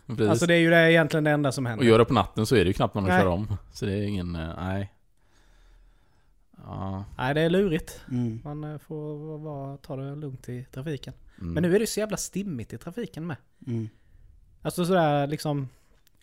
[0.07, 0.29] Precis.
[0.29, 1.85] Alltså det är ju det egentligen det enda som händer.
[1.85, 3.21] Och gör det på natten så är det ju knappt någon att Nej.
[3.21, 3.57] köra om.
[3.73, 4.93] Så det är ingen, eh, nej.
[6.65, 7.05] Ja.
[7.17, 8.01] Nej det är lurigt.
[8.11, 8.41] Mm.
[8.43, 11.13] Man eh, får vara, ta det lugnt i trafiken.
[11.41, 11.53] Mm.
[11.53, 13.37] Men nu är det så jävla stimmigt i trafiken med.
[13.67, 13.89] Mm.
[14.61, 15.69] Alltså sådär liksom...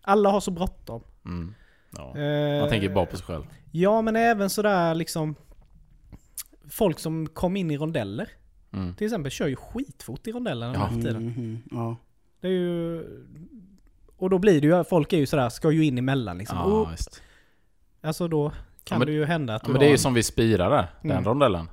[0.03, 1.03] Alla har så bråttom.
[1.25, 1.55] Mm.
[1.97, 2.19] Ja.
[2.19, 3.45] Eh, Man tänker bara på sig själv.
[3.73, 5.35] Ja men även sådär liksom...
[6.71, 8.29] Folk som kom in i rondeller.
[8.73, 8.95] Mm.
[8.95, 10.91] Till exempel kör ju skitfort i rondellerna Ja.
[10.97, 11.17] nu tiden.
[11.23, 11.97] Mm, mm, ja.
[12.41, 13.05] Det är ju...
[14.17, 16.59] Och då blir det ju, folk är ju sådär, ska ju in emellan liksom.
[16.59, 17.23] Ja, Och, visst.
[18.03, 18.53] alltså då
[18.85, 20.23] kan men- det ju hända att Ja, du men det är ju en- som vi
[20.23, 21.25] spirar där, den Mm.
[21.25, 21.71] rondellen.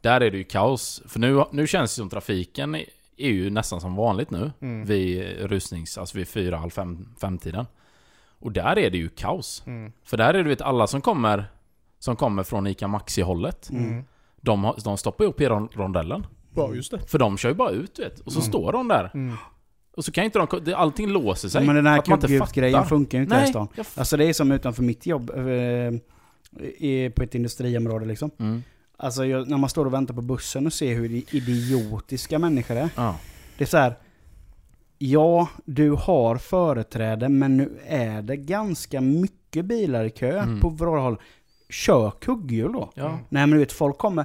[0.00, 1.02] Där är det ju kaos.
[1.06, 2.74] För nu, nu känns det som trafiken
[3.16, 4.52] är ju nästan som vanligt nu.
[4.60, 4.84] Mm.
[4.86, 7.66] Vid rusnings, alltså vid fyra, halv fem, femtiden.
[8.38, 9.62] Och där är det ju kaos.
[9.66, 9.92] Mm.
[10.04, 11.44] För där är det du vet alla som kommer,
[11.98, 13.70] som kommer från ICA Maxi-hållet.
[13.70, 14.04] Mm.
[14.46, 16.26] De, har- de stoppar ju upp i ron- rondellen.
[16.54, 16.98] Ja just det.
[17.10, 18.20] För de kör ju bara ut vet.
[18.20, 18.48] Och så Mm.
[18.50, 19.10] står de där.
[19.14, 19.36] Mm.
[19.96, 21.66] Och så kan inte de, allting låser sig.
[21.66, 22.88] Men den här Att man inte kubbgrejen fattar.
[22.88, 23.68] funkar ju inte här i Nej, stan.
[23.94, 25.30] Alltså det är som utanför mitt jobb.
[25.36, 25.92] eh,
[26.78, 28.30] i, på ett industriområde liksom.
[28.38, 28.62] mm.
[28.96, 32.88] Alltså jag, när man står och väntar på bussen och ser hur idiotiska människor är.
[32.96, 33.16] ja.
[33.58, 33.94] Det är så här.
[34.98, 40.60] Ja, du har företräde men nu är det ganska mycket bilar i kö Mm.
[40.60, 41.16] på våra håll.
[41.68, 42.90] Kör kugghjul då.
[42.94, 43.06] ja.
[43.08, 43.18] Mm.
[43.28, 44.24] Nej men du vet, folk kommer,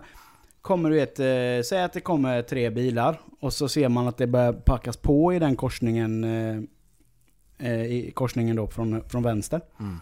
[0.61, 4.17] kommer du vet, eh, säg att det kommer tre bilar och så ser man att
[4.17, 6.57] det börjar packas på i den korsningen, eh,
[7.57, 9.97] eh, i korsningen då från, från vänster, Mm.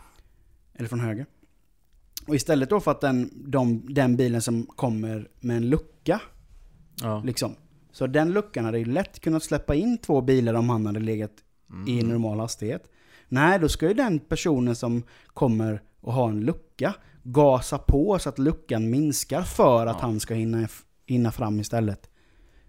[0.74, 1.26] eller från höger.
[2.28, 6.22] Och istället då för att den, de, den bilen som kommer med en lucka,
[7.02, 7.22] ja.
[7.26, 7.56] liksom,
[7.92, 11.32] så den luckan hade ju lätt kunnat släppa in två bilar om han hade legat
[11.88, 12.10] i Mm.
[12.10, 12.92] normal hastighet.
[13.28, 16.94] Nej, då ska ju den personen som kommer och har en lucka
[17.32, 20.08] gasa på så att luckan minskar för att Ja.
[20.08, 20.68] han ska hinna,
[21.08, 22.10] hinna fram istället.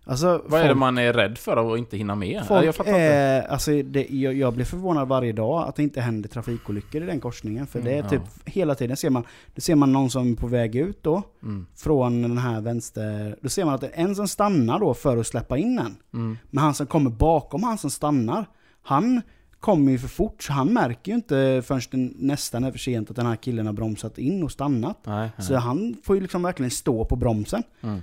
[0.04, 2.42] Alltså, Vad är det man är rädd för att inte hinna med?
[2.48, 3.00] folk jag fattar inte.
[3.00, 7.06] är, alltså det, jag, jag blir förvånad varje dag att det inte händer trafikolyckor i
[7.06, 7.66] den korsningen.
[7.66, 10.36] För det är Mm, typ hela tiden ser man, det ser man någon som är
[10.36, 11.66] på väg ut då, Mm.
[11.76, 15.16] från den här vänster, då ser man att det är en som stannar då för
[15.16, 15.96] att släppa in en.
[16.14, 16.38] Mm.
[16.50, 18.46] Men han som kommer bakom han som stannar,
[18.82, 19.22] han
[19.60, 23.10] kommer ju för fort så han märker ju inte förrän det nästan är för sent
[23.10, 24.98] att den här killen har bromsat in och stannat.
[25.06, 25.46] Nej, nej.
[25.46, 27.62] Så han får ju liksom verkligen stå på bromsen.
[27.80, 28.02] Mm.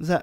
[0.00, 0.22] Så här,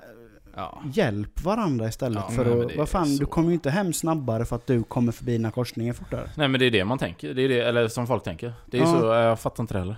[0.55, 0.81] Ja.
[0.93, 3.19] hjälp varandra istället Ja, för nej, men att, vad fan, så.
[3.19, 6.29] du kommer ju inte hem snabbare för att du kommer förbi den här korsningen fortare.
[6.37, 7.33] Nej men det är det man tänker.
[7.33, 8.53] Det är det, eller som folk tänker.
[8.65, 8.99] Det är Ja.
[8.99, 9.95] så, jag fattar inte det heller.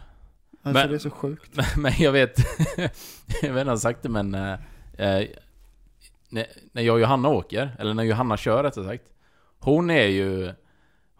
[0.64, 1.58] Alltså Men- det är så sjukt.
[1.78, 2.38] Men jag vet,
[3.42, 4.36] jag vet inte om sagt det men...
[4.36, 4.54] eh,
[4.98, 5.28] eh,
[6.30, 9.04] när, när jag och Johanna åker, eller när Johanna kör rättare sagt.
[9.60, 10.54] Hon är ju...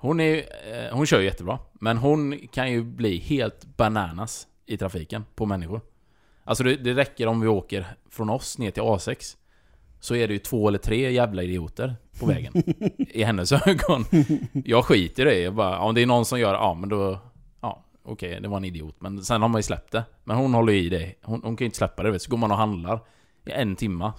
[0.02, 1.60] Hon är eh, Hon kör ju jättebra.
[1.74, 5.82] Men hon kan ju bli helt bananas i trafiken på människor.
[6.44, 9.36] Alltså det, det räcker om vi åker från oss ner till A6.
[10.00, 12.54] Så är det ju två eller tre jävla idioter på vägen.
[12.98, 14.06] I hennes ögon.
[14.66, 15.40] Jag skiter i det.
[15.40, 17.20] Jag bara, om det är någon som gör ja men då...
[17.62, 18.96] Ja, okej, det var en idiot.
[19.00, 20.04] Men sen har man ju släppt det.
[20.24, 21.14] Men hon håller ju i det.
[21.24, 22.12] Hon, hon kan ju inte släppa det.
[22.12, 22.22] Vet.
[22.22, 23.00] Så går man och handlar
[23.46, 24.14] i en timma.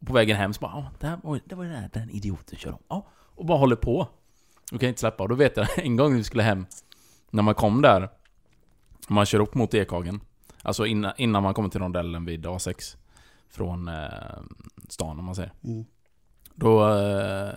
[0.00, 2.58] Och på vägen hem så bara, ja, det, här, var- det var där den idioten
[2.58, 2.78] kör om.
[2.88, 4.08] Ja, och bara håller på.
[4.72, 5.22] Och kan inte släppa.
[5.22, 6.66] Och då vet jag en gång när vi skulle hem,
[7.30, 8.08] när man kom där,
[9.08, 10.20] man kör upp mot Ekhagen.
[10.62, 12.96] Alltså innan, innan man kommer till rondellen vid A6.
[13.50, 14.04] Från eh,
[14.88, 15.52] stan om man säger.
[15.64, 15.84] Mm.
[16.54, 17.54] Då, eh,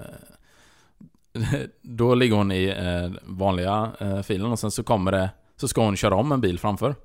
[1.82, 5.86] då ligger hon i eh, vanliga eh, filen och sen så kommer det Så ska
[5.86, 6.96] hon köra om en bil framför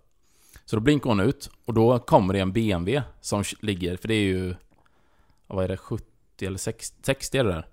[0.64, 4.14] Så då blinkar hon ut och då kommer det en BMW som ligger, för det
[4.14, 4.54] är ju
[5.46, 5.76] Vad är det?
[5.76, 6.06] 70
[6.40, 7.66] eller 60, 60 är det där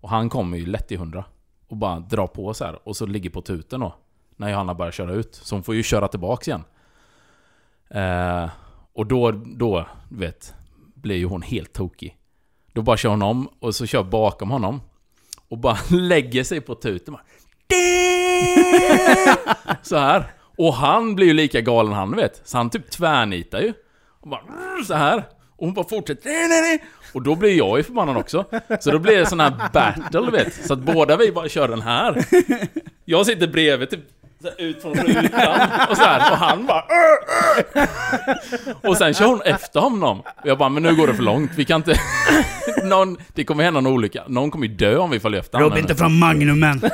[0.00, 1.24] Och han kommer ju lätt i 100
[1.70, 3.94] och bara drar på så här och så ligger på tuten då
[4.36, 5.34] När Johanna börjar köra ut.
[5.34, 6.64] Så hon får ju köra tillbaks igen.
[7.90, 8.48] Eh,
[8.92, 10.54] Och då, då, du vet
[10.94, 12.16] Blir ju hon helt tokig.
[12.72, 14.80] Då bara kör hon om och så kör bakom honom
[15.48, 17.14] Och bara lägger sig på tuten.
[17.14, 17.24] Bara,
[19.82, 20.24] Så här.
[20.58, 22.42] Och han blir ju lika galen han vet.
[22.44, 23.72] Så han typ tvärnitar ju.
[24.20, 24.42] Och bara
[24.86, 25.24] så här.
[25.60, 26.84] Och hon bara fortsätter, nej, nej, nej.
[27.12, 28.44] Och då blir jag ju förbannad också.
[28.80, 30.66] Så då blir det sån här battle, du vet.
[30.66, 32.24] Så att båda vi bara kör den här.
[33.04, 34.00] Jag sitter bredvid, typ
[34.42, 36.84] så här, ut från rutan och så här, och han bara.
[38.82, 40.20] Och sen kör hon efter honom.
[40.20, 41.94] Och jag bara, men nu går det för långt, vi kan inte...
[42.84, 44.24] Någon, det kommer hända en olycka.
[44.26, 45.70] Någon kommer ju dö om vi följer efter honom.
[45.70, 46.80] Rob inte fram Magnumen!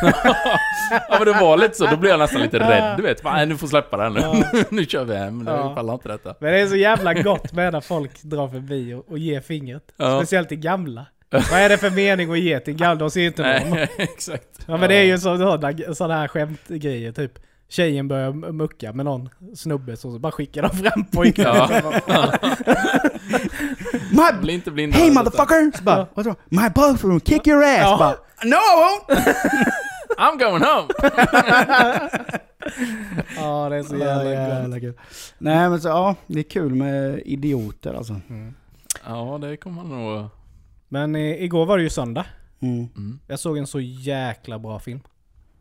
[0.91, 3.23] Ja men det var lite så, då blev jag nästan lite rädd du vet.
[3.23, 4.45] Bara, Nej, nu får släppa den nu.
[4.71, 5.75] nu kör vi hem, nu Ja.
[5.75, 6.35] pallar inte detta.
[6.41, 9.83] Men det är så jävla gott med när folk drar förbi och, och ger fingret.
[9.97, 10.19] Ja.
[10.21, 11.07] Speciellt till gamla.
[11.31, 12.77] Vad är det för mening att ge till?
[12.77, 13.71] De ser inte någon.
[13.71, 14.49] Nej, exakt.
[14.67, 17.39] Ja men det är ju sådana, sådana här skämtgrejer typ.
[17.69, 21.45] Tjejen börjar mucka med någon snubbe så, så bara skickar de fram pojken.
[21.45, 21.69] Ja.
[24.11, 24.97] My, Bli inte blinda.
[24.99, 25.77] hey motherfucker!
[25.79, 26.37] Så bara, wrong?
[26.49, 27.79] My boyfriend kick your ass!
[27.81, 27.97] Ja.
[27.99, 29.25] Bara, no I won't!
[30.19, 30.89] I'm going home!
[33.37, 34.95] Ja det är så Ja, jävla jävla kul.
[35.39, 38.21] Nej men så ja, det är kul med idioter alltså.
[38.29, 38.55] Mm.
[39.07, 40.29] Ja, det kommer man nog...
[40.89, 42.27] Men i, igår var det ju söndag.
[42.61, 42.89] Mm.
[42.97, 43.19] Mm.
[43.27, 45.01] Jag såg en så jäkla bra film.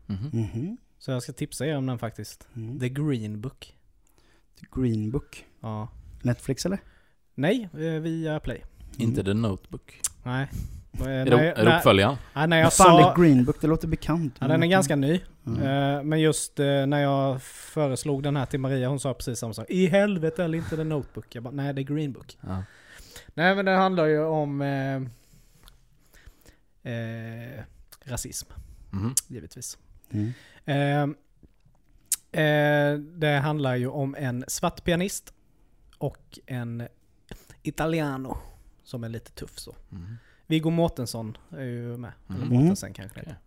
[0.06, 0.30] Mhm.
[0.32, 0.76] Mhm.
[0.98, 2.48] Så jag ska tipsa er om den faktiskt.
[2.56, 2.80] Mm.
[2.80, 3.74] The Green Book.
[4.76, 5.44] Green Book.
[5.60, 5.88] Ja.
[6.22, 6.78] Netflix eller?
[7.34, 8.62] Nej, eh, via Play.
[8.98, 10.00] Inte The Notebook.
[10.22, 10.48] Nej.
[11.00, 12.16] Eh, Är det, är det uppföljaren?
[12.34, 13.12] Ja, när jag fan sa...
[13.12, 13.60] är Green Book?
[13.60, 14.34] Det låter bekant.
[14.38, 15.20] Ja, den är ganska ny.
[15.46, 15.62] Mm.
[15.62, 19.52] Eh, Men just eh, när jag föreslog den här till Maria, hon sa precis samma
[19.52, 19.66] sak.
[19.70, 21.34] I helvete eller inte The Notebook?
[21.34, 22.38] Jag bara, nej det är Green Book.
[22.40, 22.62] Ja.
[23.36, 24.96] Nej men det handlar ju om eh,
[26.92, 27.62] eh,
[28.04, 28.52] rasism,
[28.90, 29.14] Mhm.
[29.28, 29.78] givetvis.
[30.10, 30.32] Mm.
[30.64, 31.02] Eh,
[32.44, 35.32] eh, det handlar ju om en svart pianist
[35.98, 36.88] och en
[37.62, 38.38] italiano
[38.84, 39.74] som är lite tuff så.
[39.88, 40.16] Mhm.
[40.46, 42.12] Viggo Mortensen är ju med.
[42.28, 42.48] Eller Mm.
[42.58, 43.38] Mortensen kanske det heter.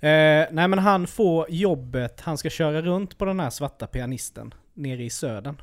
[0.00, 4.54] eh, Nej men han får jobbet, han ska köra runt på den här svarta pianisten
[4.74, 5.56] nere i södern.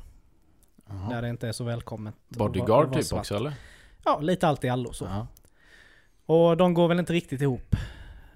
[0.88, 1.10] Jaha.
[1.10, 2.14] Där det inte är så välkommet.
[2.28, 3.18] Bodyguard typ svart.
[3.20, 3.52] också eller?
[4.04, 5.04] Ja, lite allt i allo så.
[5.04, 5.26] Ja.
[6.26, 7.76] Och de går väl inte riktigt ihop.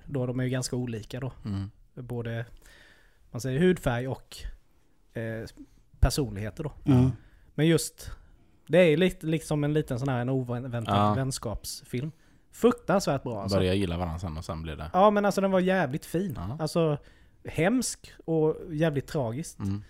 [0.07, 1.32] Då de är ju ganska olika då.
[1.44, 1.70] Mm.
[1.94, 2.44] Både
[3.30, 4.36] man säger hudfärg och
[5.14, 5.48] eh,
[6.01, 6.72] personligheter då.
[6.84, 7.11] Mm.
[7.55, 8.11] Men just,
[8.66, 11.14] det är lite liksom en liten sån här en oväntad Ja.
[11.14, 12.12] vänskapsfilm.
[12.53, 13.57] Fruktansvärt bra alltså.
[13.59, 14.90] Började gilla varandra sen och sen blev det...
[14.92, 16.34] Ja men alltså den var jävligt fin.
[16.36, 16.57] Ja.
[16.61, 16.98] Alltså
[17.44, 19.59] hemsk och jävligt tragiskt.
[19.59, 19.84] Mm.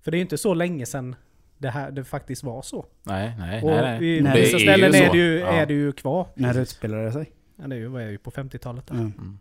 [0.00, 1.16] För det är ju inte så länge sedan
[1.58, 2.86] det här det faktiskt var så.
[3.02, 4.18] Nej, nej, Och nej, nej.
[4.18, 5.12] i Nej, vissa det är ställen ju är, så.
[5.12, 5.46] det ju, Ja.
[5.46, 6.26] är det ju kvar.
[6.34, 7.32] När utspelar det sig?
[7.56, 8.94] Ja, det är ju, är på 50-talet där.
[8.94, 9.12] Mm.
[9.18, 9.38] Mm.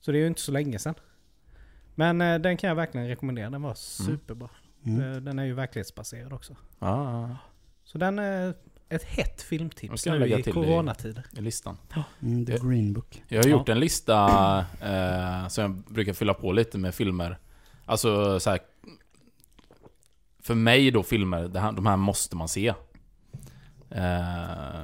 [0.00, 0.94] Så det är ju inte så länge sedan.
[1.94, 3.50] Men eh, den kan jag verkligen rekommendera.
[3.50, 4.48] Den var superbra.
[4.86, 5.12] Mm.
[5.12, 6.56] Eh, Den är ju verklighetsbaserad också.
[6.78, 7.36] Ja, ja,
[7.84, 8.54] Så den är
[8.88, 11.24] ett hett filmtips nu i coronatider.
[11.38, 11.76] i listan.
[12.22, 13.22] Mm, the Green Book.
[13.28, 13.56] Jag har Ja.
[13.56, 14.24] gjort en lista
[14.82, 17.38] eh, som jag brukar fylla på lite med filmer.
[17.84, 18.58] Alltså så här.
[20.48, 22.74] För mig då filmer, det här, de här måste man se.
[23.90, 24.80] Eh,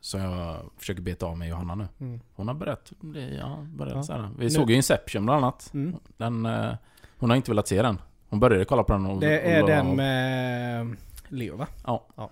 [0.00, 1.88] så jag försöker beta av med Johanna nu.
[2.00, 2.20] Mm.
[2.34, 4.02] Hon har börjat bli, ja, börjat Ja.
[4.02, 4.30] så här.
[4.38, 5.70] Vi Nu- såg ju Inception bland annat.
[5.74, 5.96] Mm.
[6.16, 6.74] Den, eh,
[7.18, 8.00] hon har inte velat se den.
[8.28, 9.20] Hon började kolla på den och...
[9.20, 10.96] Det är och, den med
[11.28, 11.66] Leo va?
[11.86, 12.06] Ja.
[12.16, 12.30] Ja.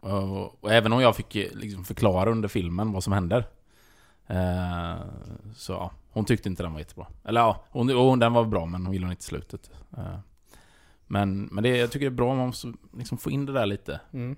[0.00, 3.44] Och, och även om jag fick eh, liksom förklara under filmen vad som händer.
[4.26, 4.96] Eh,
[5.56, 7.06] så ja, hon tyckte inte den var jättebra.
[7.24, 9.70] Eller ja, hon, hon, den var bra men hon gillade inte slutet.
[9.96, 10.18] Eh,
[11.06, 13.52] men men det, jag tycker det är bra om man måste liksom få in det
[13.52, 14.00] där lite.
[14.12, 14.36] Mm.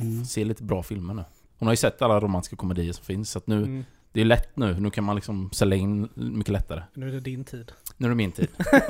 [0.00, 0.24] Mm.
[0.24, 1.24] Se lite bra filmer nu.
[1.58, 3.84] Hon har ju sett alla romantiska komedier som finns, så att nu, Mm.
[4.12, 4.80] det är lätt nu.
[4.80, 6.82] Nu kan man liksom sälja in mycket lättare.
[6.94, 7.72] Nu är det din tid.
[7.96, 8.48] Nu är det min tid.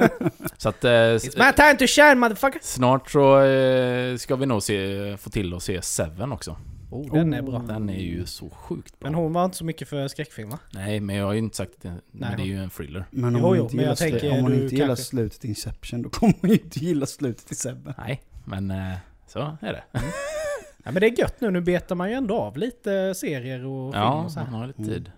[0.56, 0.84] så att...
[0.84, 2.60] Eh, It's my time to shine motherfucker!
[2.62, 6.56] snart så eh, ska vi nog se, få till att se Seven också.
[6.94, 7.58] Oh, den är bra.
[7.58, 9.10] Den är ju så sjukt bra.
[9.10, 10.58] Men hon var inte så mycket för skräckfilmer.
[10.72, 11.88] Nej, men jag har ju inte sagt det.
[11.88, 12.34] Men Nej.
[12.36, 13.04] det är ju en thriller.
[13.10, 16.02] Men om Jo, hon inte gillar, slu- om hon inte gillar kanske- slutet i Inception
[16.02, 17.94] då kommer hon ju inte gilla slutet i Sebbe.
[17.98, 18.94] Nej, men eh,
[19.28, 19.84] så är det.
[19.92, 21.50] Ja, men det är gött nu.
[21.50, 24.58] Nu betar man ju ändå av lite serier och film Ja, och så man här.
[24.58, 24.94] har lite Mm.
[24.94, 25.10] tid.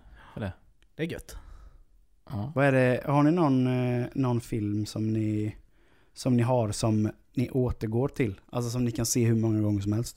[0.96, 1.36] Det är gött.
[2.30, 2.52] Ja.
[2.54, 3.66] Vad är det, har ni någon,
[4.00, 5.56] eh, någon film som ni,
[6.14, 8.40] som ni har som ni återgår till?
[8.50, 10.16] Alltså som ni kan se hur många gånger som helst?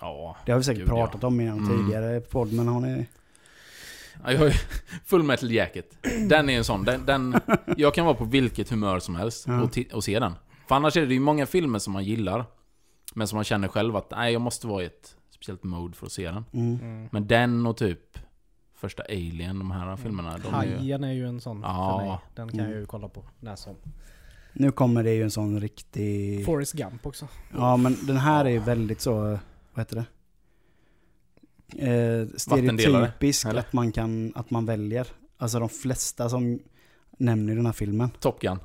[0.00, 0.36] Ja.
[0.46, 1.68] Det har vi säkert Gud, pratat om i en Mm.
[1.78, 3.06] tidigare podd, men har ni...
[4.24, 4.52] Ja, Jag har ju
[5.04, 5.98] Full Metal Jacket.
[6.28, 6.84] Den är en sån.
[6.84, 7.34] Den, den,
[7.76, 9.62] jag kan vara på vilket humör som helst Ja.
[9.62, 10.32] och, och se den.
[10.68, 12.44] För annars är det ju många filmer som man gillar.
[13.14, 16.06] Men som man känner själv att nej, jag måste vara i ett speciellt mode för
[16.06, 16.44] att se den.
[16.52, 16.78] Mm.
[16.82, 17.08] Mm.
[17.12, 18.18] Men den och typ
[18.74, 20.38] första Alien, de här filmerna.
[20.38, 21.98] De är ju, Hajen är ju en sån Ja.
[22.00, 22.18] för mig.
[22.34, 22.72] Den kan Mm.
[22.72, 23.74] jag ju kolla på när som.
[24.52, 26.44] Nu kommer det ju en sån riktig...
[26.46, 27.28] Forrest Gump också.
[27.52, 29.38] Ja men den här är ju väldigt så,
[29.78, 30.04] vad heter det?
[31.78, 33.60] Eh, stereotypisk eller?
[33.60, 35.06] att man kan, att man väljer.
[35.36, 36.58] Alltså de flesta som
[37.18, 38.10] nämner den här filmen.
[38.20, 38.58] Top Gun.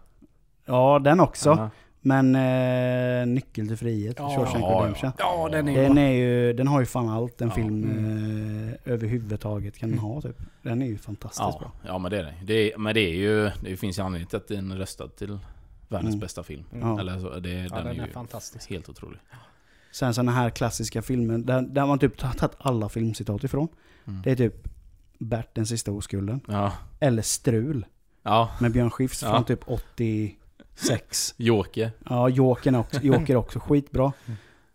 [0.66, 1.50] Ja den också.
[1.50, 1.70] Ja.
[2.06, 4.30] Men eh, Nyckel till frihet, Ja.
[4.36, 5.12] Shawshank Ja, Redemption.
[5.18, 7.56] Ja, den är Den, är ju, den har ju fan allt en Ja.
[7.56, 10.38] film eh, överhuvudtaget kan den ha typ.
[10.62, 11.72] Den är ju fantastiskt Ja, bra.
[11.86, 12.36] ja men det är det.
[12.44, 13.52] det är, men det är ju...
[13.62, 15.40] Det finns ju anledning till att den är röstad till
[15.88, 16.20] världens Mm.
[16.20, 16.64] bästa film.
[16.82, 17.00] Ja.
[17.00, 18.70] Eller så, det, Ja, den, den är är ju fantastisk.
[18.70, 19.20] helt otrolig.
[19.94, 23.68] Sen sådana här klassiska filmer, där, där man typ tagit alla filmcitat ifrån.
[24.06, 24.22] Mm.
[24.22, 24.68] Det är typ
[25.20, 26.42] Bert den sista oskulden.
[26.48, 26.74] Ja.
[27.00, 27.86] Eller Strul
[28.24, 28.52] Ja.
[28.62, 29.30] med Björn Skifs Ja.
[29.32, 31.34] från typ 86.
[31.38, 31.92] Joker.
[32.10, 34.14] Ja, Jokern också, Joker också skitbra.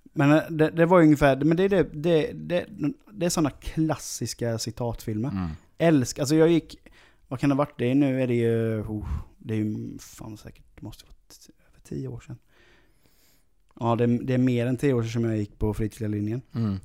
[0.03, 2.67] Men eh, det, det var ungefär, men det är, det, det, det,
[3.13, 5.29] det är sådana klassiska citatfilmer.
[5.29, 5.51] Mm.
[5.79, 6.77] Älsk, alltså jag gick,
[7.29, 7.79] vad kan det ha varit?
[7.79, 9.09] Det nu är det ju, oh,
[9.39, 11.15] det är ju fan säkert, det måste vara
[11.71, 12.39] över tio år sedan.
[13.81, 16.43] Ja, det, det är mer än tio år sedan som jag gick på fritidslinjen.
[16.55, 16.77] Mm.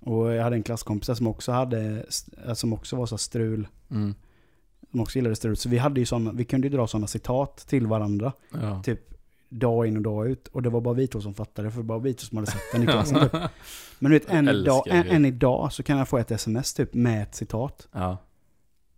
[0.00, 2.06] Och jag hade en klasskompis som också hade,
[2.54, 4.14] som också var så strul, Mm.
[4.90, 5.56] som också gillade strul.
[5.56, 8.82] Så vi hade ju såna, vi kunde ju dra sådana citat till varandra, Ja.
[8.82, 9.00] typ
[9.48, 10.48] dag in och dag ut.
[10.48, 12.38] Och det var bara vi två som fattade, för det var bara vi två som
[12.38, 13.32] hade sett den i klassen typ.
[13.98, 16.94] Men du vet, än idag, än, än idag så kan jag få ett sms typ
[16.94, 17.88] med ett citat.
[17.92, 18.16] ja.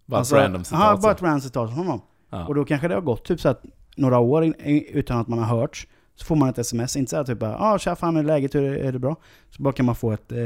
[0.06, 0.80] Bara Alltså, ett random citat.
[0.80, 2.00] Ja, bara ett random citat från honom.
[2.30, 2.46] ja.
[2.46, 3.64] Och då kanske det har gått typ så att
[3.96, 4.54] några år in,
[4.88, 5.86] utan att man har hört
[6.16, 8.54] så får man ett sms, inte såhär typ bara ah, tja fan hur är läget,
[8.54, 9.16] hur är, är det bra?
[9.50, 10.38] Så bara kan man få ett, eh,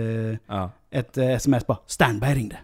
[0.47, 2.57] ja ett eh, sms bara standby ringde.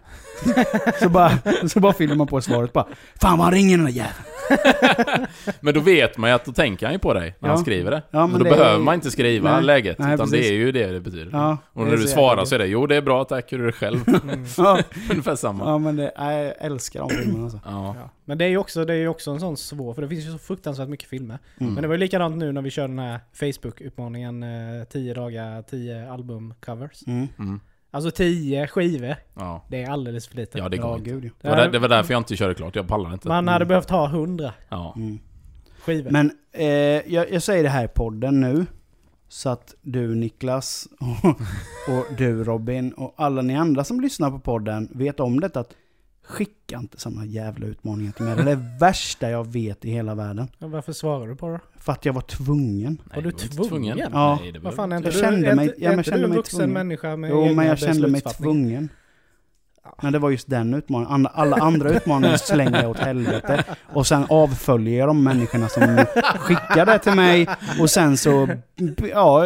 [0.99, 1.31] så, bara,
[1.67, 2.87] så bara fyller man på svaret bara
[3.21, 5.27] Fan vad han ringer den där jäveln.
[5.59, 7.55] Men då vet man ju att då tänker han ju på dig när Ja.
[7.55, 8.03] han skriver det.
[8.11, 9.63] Ja, men men då det- behöver man inte skriva Nej.
[9.63, 10.47] läget, Nej, utan precis.
[10.47, 11.29] det är ju det det betyder.
[11.31, 13.51] Ja, Och när är du så svarar så är det jo det är bra, tack,
[13.53, 13.99] hur är det själv?
[14.07, 14.45] Mm.
[14.57, 14.79] Ja,
[15.11, 15.65] Ungefär samma.
[15.65, 17.59] ja men det, jag älskar de filmerna alltså.
[17.65, 17.95] Ja.
[17.99, 18.09] Ja.
[18.25, 20.31] Men det är ju också, det är också en sån svår, för det finns ju
[20.31, 21.39] så fruktansvärt mycket filmer.
[21.59, 21.73] Mm.
[21.73, 25.61] Men det var ju likadant nu när vi körde den här Facebook-utmaningen, eh, 10 dagar,
[25.61, 27.07] 10 albumcovers.
[27.07, 27.27] Mm.
[27.95, 29.65] Alltså 10 skivor, Ja.
[29.69, 30.57] det är alldeles för lite.
[30.57, 31.09] ja, det går inte.
[31.09, 31.29] gud ja.
[31.41, 33.27] Det var, där, det var därför jag inte körde klart, jag pallar inte.
[33.27, 33.67] Man hade Mm.
[33.67, 34.93] behövt ha 100 Ja.
[34.95, 35.19] Mm.
[35.79, 36.11] skivor.
[36.11, 36.65] Men eh,
[37.13, 38.65] jag, jag säger det här i podden nu.
[39.27, 44.39] Så att du Niklas och, och du Robin och alla ni andra som lyssnar på
[44.39, 45.59] podden vet om detta.
[45.59, 45.73] Att
[46.27, 48.35] skicka inte sådana jävla utmaningar till mig.
[48.35, 50.47] Det är det värsta jag vet i hela världen.
[50.59, 51.59] Ja, varför svarar du på det?
[51.79, 53.01] För att jag var tvungen.
[53.15, 53.97] Var du tvungen?
[53.97, 54.37] Ja.
[54.41, 55.09] Nej, det Vad fan är inte.
[55.09, 56.73] Jag kände är mig- ja, jag kände du mig vuxen tvungen.
[56.73, 58.89] människa med Jo, men jag kände mig tvungen.
[60.01, 61.27] Men det var just den utmaningen.
[61.33, 63.63] Alla andra utmaningar slänger jag åt helvete.
[63.93, 66.05] Och sen avföljer jag de människorna som
[66.39, 67.47] skickar det till mig.
[67.79, 68.47] Och sen så,
[69.11, 69.45] ja,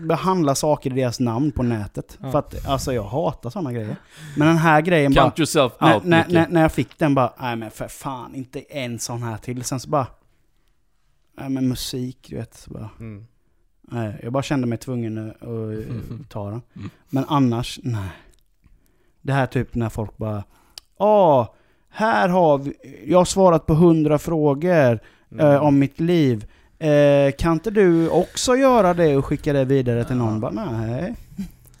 [0.00, 2.18] behandla saker i deras namn på nätet.
[2.22, 2.30] Ja.
[2.32, 3.96] För att, alltså jag hatar sådana grejer.
[4.36, 5.20] Men den här grejen bara...
[5.24, 8.34] Count yourself När, out, när, när, när jag fick den bara, nej men för fan,
[8.34, 9.64] inte en sån här till.
[9.64, 10.06] Sen så bara,
[11.38, 12.54] nej men musik, du vet.
[12.54, 13.26] Så bara, Mm.
[13.88, 16.62] Nej, jag bara kände mig tvungen att att ta den.
[16.76, 16.90] Mm.
[17.08, 18.08] Men annars, nej.
[19.22, 20.44] Det här typ när folk bara,
[20.98, 21.54] ja,
[21.88, 22.74] här har vi,
[23.06, 24.98] jag har svarat på hundra frågor
[25.30, 25.46] Mm.
[25.46, 26.46] eh, om mitt liv.
[26.78, 30.40] Eh, kan inte du också göra det och skicka det vidare till någon?
[30.40, 31.14] Bara, nej.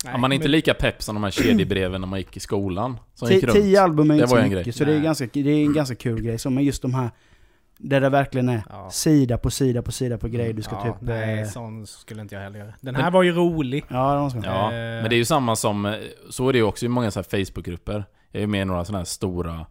[0.04, 2.40] Ja, man är inte men- lika pepp som de här kedjebreven när man gick i
[2.40, 2.98] skolan.
[3.14, 3.54] Som gick runt.
[3.56, 4.72] Tio album är inte så mycket, grej.
[4.72, 6.38] så det är, ganska, det är en ganska kul grej.
[6.38, 7.10] Så, men just de här,
[7.78, 8.90] där det verkligen är Ja.
[8.90, 10.94] sida på sida på sida på grejer du ska ja, typ...
[11.00, 12.72] Nej, eh, sån skulle inte jag heller göra.
[12.80, 13.84] Den här var ju rolig.
[13.88, 14.40] ja, de ska.
[14.44, 14.70] Ja, Eh.
[14.72, 15.86] men det är ju samma som...
[15.86, 15.94] eh,
[16.30, 18.04] Så är det ju också i många så här Facebookgrupper.
[18.32, 19.66] Jag är med i några sådana här stora...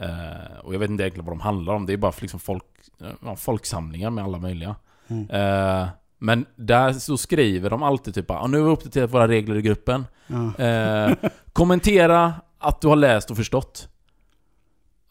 [0.00, 1.86] Eh, och jag vet inte egentligen vad de handlar om.
[1.86, 2.64] Det är bara liksom folk,
[3.00, 4.76] eh, ja, folksamlingar med alla möjliga.
[5.08, 5.30] Mm.
[5.30, 5.88] Eh,
[6.18, 9.62] men där så skriver de alltid typ ah, nu har vi uppdaterat våra regler i
[9.62, 10.06] gruppen.
[10.26, 10.64] Ja.
[10.64, 11.14] Eh,
[11.52, 13.88] kommentera att du har läst och förstått.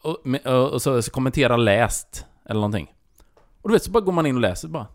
[0.02, 0.16] Och
[0.72, 2.94] och så, så kommentera läst, eller någonting.
[3.62, 4.86] Och du vet, så bara går man in och läser bara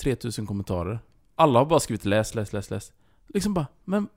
[0.00, 1.00] 3000 kommentarer.
[1.34, 2.92] Alla har bara skrivit läs, läs, läs, läs.
[3.26, 4.08] Liksom bara, men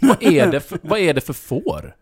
[0.00, 1.96] vad är det för, vad är det för får?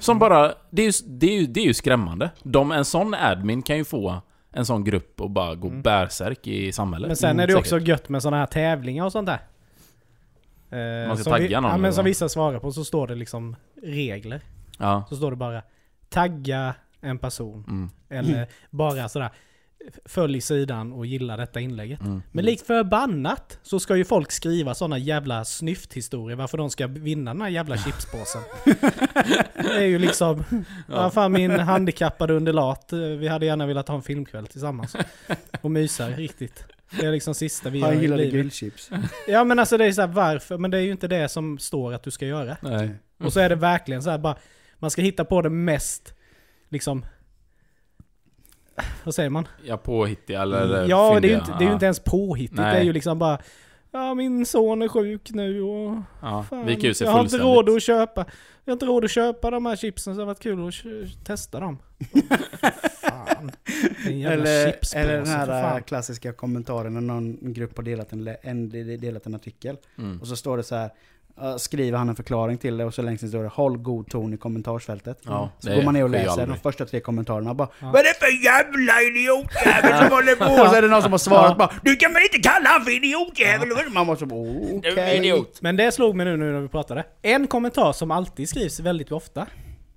[0.00, 2.30] Som bara, det är ju, det är ju, det är ju skrämmande.
[2.42, 5.82] De, en sån admin kan ju få en sån grupp och bara gå Mm.
[5.82, 7.06] bärsärk i samhället.
[7.08, 7.66] Men sen Mm, är det säkert.
[7.66, 9.40] också gött med sådana här tävlingar och sånt där.
[11.02, 13.14] Eh, Man ska tagga vi, någon Ja men som vissa svarar på så står det
[13.14, 14.40] liksom regler.
[14.78, 15.04] Ja.
[15.08, 15.62] Så står det bara
[16.08, 17.64] tagga en person.
[17.68, 19.30] Mm, Eller bara sådär
[20.04, 22.00] följ sidan och gilla detta inlägget.
[22.00, 22.22] mm.
[22.32, 27.34] Men likt förbannat så ska ju folk skriva sådana jävla snyfthistorier varför de ska vinna
[27.34, 28.42] den här jävla chipspåsen.
[29.54, 30.44] det är ju liksom,
[30.88, 31.10] ja.
[31.10, 34.96] fan min handikappade undulat, eh, vi hade gärna velat ha en filmkväll tillsammans.
[35.60, 36.64] Och mysa riktigt.
[36.90, 38.34] Det är liksom sista vi gör Han i gillade livet.
[38.34, 38.90] grillchips.
[39.28, 40.58] Ja men alltså det är så här, varför?
[40.58, 42.56] Men det är ju inte det som står att du ska göra.
[42.62, 42.90] Nej.
[43.20, 44.36] Och så är det verkligen så här bara,
[44.78, 46.14] man ska hitta på det mest,
[46.68, 47.04] liksom,
[49.04, 49.48] vad säger man?
[49.64, 51.38] Ja, påhittiga eller Ja, det är, ju fyndiga.
[51.38, 52.56] inte, det är ju inte ens påhittigt.
[52.58, 52.74] Nej.
[52.74, 53.38] Det är ju liksom bara
[53.90, 55.96] Ja, min son är sjuk nu och...
[56.22, 58.26] Ja, Fan, vika ut sig jag har inte råd att köpa...
[58.64, 61.24] Jag har inte råd att köpa de här chipsen så det har varit kul att
[61.26, 61.78] testa dem.
[63.00, 63.50] fan.
[64.06, 68.68] Eller, eller den här äh, klassiska kommentaren när någon grupp har delat en, en,
[69.00, 69.76] delat en artikel.
[69.98, 70.20] Mm.
[70.20, 70.90] Och så står det så här.
[71.42, 74.10] Äh, Skriver han en förklaring till det och så längst ner står det Håll god
[74.10, 75.18] ton i kommentarsfältet.
[75.24, 77.86] Ja, Så går man ner och läser de första tre kommentarerna bara Ja.
[77.86, 80.62] Vad är det för jävla idiotjävel som håller på?
[80.62, 81.54] Och så är det någon som har svarat Ja.
[81.58, 83.68] bara Du kan väl inte kalla han för idiotjävel?
[83.92, 84.38] Man måste bara
[84.78, 85.44] okej.
[85.60, 87.04] Men det slog mig nu, nu när vi pratade.
[87.22, 89.46] En kommentar som alltid skrivs väldigt ofta.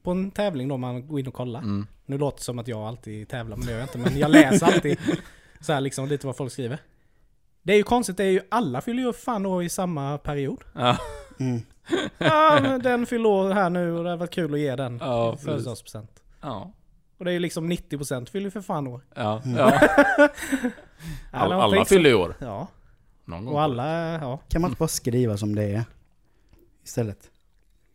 [0.03, 1.59] På en tävling då man går in och kollar.
[1.59, 1.87] Mm.
[2.05, 3.97] Nu låter det som att jag alltid tävlar, men det gör jag inte.
[3.97, 4.97] Men jag läser alltid
[5.59, 6.77] så här liksom lite vad folk skriver.
[7.63, 10.63] Det är ju konstigt, det är ju alla fyller ju fan år i samma period.
[10.75, 10.97] Ja,
[11.41, 11.61] Mm.
[12.17, 14.97] Ja, men den fyller år här nu och det har varit kul att ge den
[15.01, 16.11] ja, födelsedagspresent.
[16.41, 16.71] ja,
[17.17, 19.01] Och det är ju liksom 90% fyller ju för fan år.
[19.15, 19.57] ja, Mm.
[19.57, 19.79] ja.
[20.17, 20.29] Ja,
[21.31, 22.35] Alla, fyller i år.
[22.39, 22.67] Ja,
[23.25, 23.53] Någon gång.
[23.53, 24.39] och alla, ja.
[24.49, 25.83] Kan man inte bara skriva som det är?
[26.85, 27.17] Istället.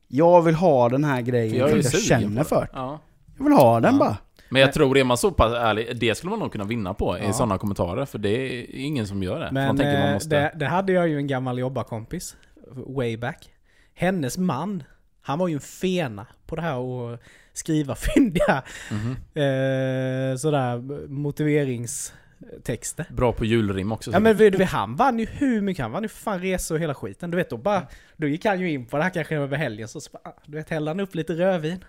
[0.08, 2.68] Jag vill ha den här grejen jag för ju jag sugen känner för.
[2.72, 2.98] Ja.
[3.36, 3.98] Jag vill ha den Ja.
[3.98, 4.16] bara.
[4.48, 7.18] Men jag tror, är man så pass ärlig, det skulle man nog kunna vinna på
[7.18, 7.28] Ja.
[7.28, 8.04] i sådana kommentarer.
[8.04, 9.48] För det är ingen som gör det.
[9.52, 10.28] Men man tänker man eh, måste...
[10.40, 12.36] det, det hade jag ju en gammal jobbarkompis,
[12.66, 13.52] way back.
[13.94, 14.82] Hennes man,
[15.20, 17.20] han var ju en fena på det här att
[17.52, 19.10] skriva fyndiga Mhm.
[19.10, 23.06] eh, sådär motiveringstexter.
[23.10, 24.10] Bra på julrim också.
[24.12, 26.94] Ja men vet han vann ju hur mycket, han vann ju fan resor och hela
[26.94, 27.30] skiten.
[27.30, 27.86] Du vet då bara,
[28.16, 30.38] då gick han ju in på det här kanske över helgen så, så bara, ah,
[30.46, 31.84] du vet hällde han upp lite rödvin.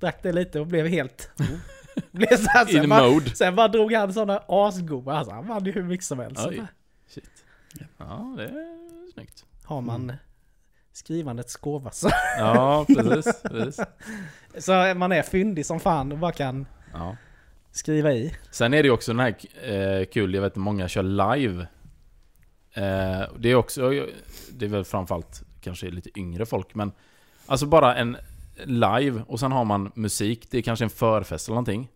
[0.00, 1.30] Drack det lite och blev helt...
[2.12, 3.30] blev så här, sen, bara, mode.
[3.30, 6.46] sen bara drog han sådana asgoda, alltså han vann ju hur mycket som helst.
[6.48, 6.62] Oj.
[7.08, 7.24] Shit.
[7.98, 9.44] Ja, det är snyggt.
[9.64, 10.16] Har man Mm.
[10.92, 12.08] skrivandets gåva så,
[12.38, 13.42] Ja, precis.
[13.42, 13.84] precis.
[14.64, 17.16] så man är fyndig som fan och bara kan Ja.
[17.70, 18.34] skriva i.
[18.50, 19.34] Sen är det ju också den här
[19.72, 21.66] eh, kul, jag vet att många kör live.
[22.74, 23.90] Eh, det är också,
[24.52, 26.92] det är väl framförallt kanske lite yngre folk, men
[27.46, 28.16] alltså bara en
[28.64, 31.88] live och sen har man musik, det är kanske en förfest eller någonting.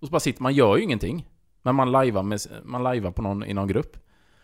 [0.00, 1.28] Och så bara sitter man, gör ju ingenting.
[1.62, 3.96] Men man lajvar, med, man lajvar på någon, i någon grupp.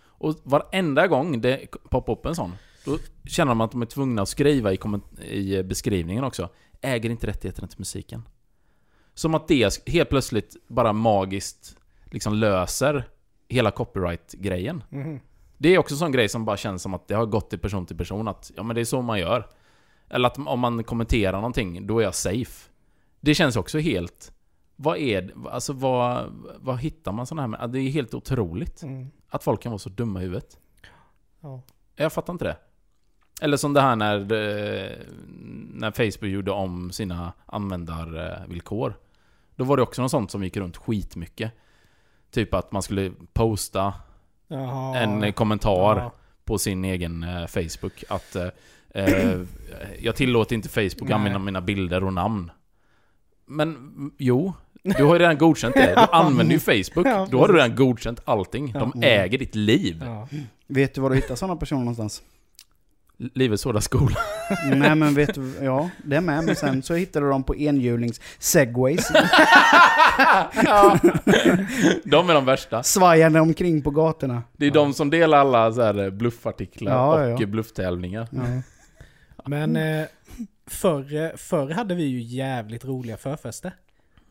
[0.05, 2.53] Och varenda gång det poppar upp en sån,
[2.85, 4.79] då känner man att de är tvungna att skriva i,
[5.21, 6.49] i beskrivningen också.
[6.81, 8.23] Äger inte rättigheterna till musiken.
[9.15, 13.09] Som att det helt plötsligt bara magiskt liksom löser
[13.49, 14.85] hela copyright-grejen.
[14.89, 15.21] Mhm.
[15.59, 17.59] Det är också en sån grej som bara känns som att det har gått till
[17.59, 19.47] person till person att ja men det är så man gör.
[20.09, 22.71] Eller att om man kommenterar någonting, då är jag safe.
[23.21, 24.33] Det känns också helt...
[24.77, 25.49] Vad är?
[25.49, 27.71] Alltså vad, vad hittar man sådana här med?
[27.71, 28.83] Det är helt otroligt.
[28.83, 29.07] Mm.
[29.29, 30.59] Att folk kan vara så dumma i huvudet.
[31.41, 31.63] Ja.
[31.97, 32.57] Jag fattar inte det.
[33.41, 34.99] Eller som det här när, det,
[35.75, 38.95] när Facebook gjorde om sina användarvillkor.
[39.57, 41.53] Då var det också något sånt som gick runt skitmycket.
[42.31, 43.95] Typ att man skulle posta
[44.49, 44.99] Jaha.
[44.99, 46.13] en kommentar Ja.
[46.45, 48.05] på sin egen eh, Facebook.
[48.09, 48.49] Att eh,
[48.95, 49.41] eh,
[50.01, 51.13] jag tillåter inte Facebook Nej.
[51.13, 52.51] använda mina bilder och namn.
[53.47, 54.53] Men mm, jo,
[54.83, 55.95] du har ju redan godkänt det.
[55.95, 57.07] Du använder ju Facebook.
[57.07, 58.73] Ja, Då har du redan godkänt allting.
[58.73, 59.03] De Ja.
[59.09, 60.03] äger ditt liv.
[60.05, 60.29] Ja.
[60.67, 62.23] Vet du var du hittar sådana personer någonstans?
[63.19, 64.17] Livets hårda skola.
[64.77, 66.45] Nej men vet du, ja det är med.
[66.45, 69.11] Men sen så hittar du dem på enhjulings segways.
[70.65, 70.99] ja.
[72.05, 72.83] De är de värsta.
[72.83, 74.43] Svajande omkring på gatorna.
[74.57, 77.47] Det är de som delar alla så här bluffartiklar Ja, och ja, ja.
[77.47, 78.29] blufftävlingar.
[78.31, 78.63] Ja.
[79.47, 80.07] Men eh,
[80.67, 83.73] förr, förr hade vi ju jävligt roliga förfester.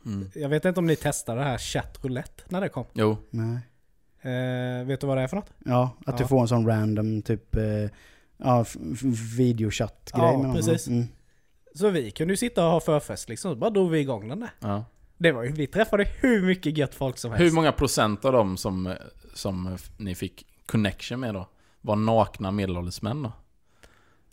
[0.05, 0.29] Mm.
[0.35, 2.85] Jag vet inte om ni testade det här chatt roulette när det kom.
[2.93, 3.17] Jo.
[3.29, 3.59] Nej.
[4.23, 5.49] Eh, vet du vad det är för något?
[5.65, 6.27] Ja, att du Ja.
[6.27, 7.63] får en sån random typ eh,
[8.41, 8.65] ja,
[9.37, 10.87] videochatt-grej Ja, med precis.
[10.87, 11.07] Mm.
[11.75, 14.39] Så vi kunde ju sitta och ha förfest liksom, så bara drog vi igång den
[14.39, 14.49] där.
[14.59, 14.85] Ja.
[15.17, 17.43] Det var ju, vi träffade hur mycket gött folk som helst.
[17.43, 18.95] Hur många procent av dem som,
[19.33, 21.49] som ni fick connection med då?
[21.81, 23.31] Var nakna medelålders män då?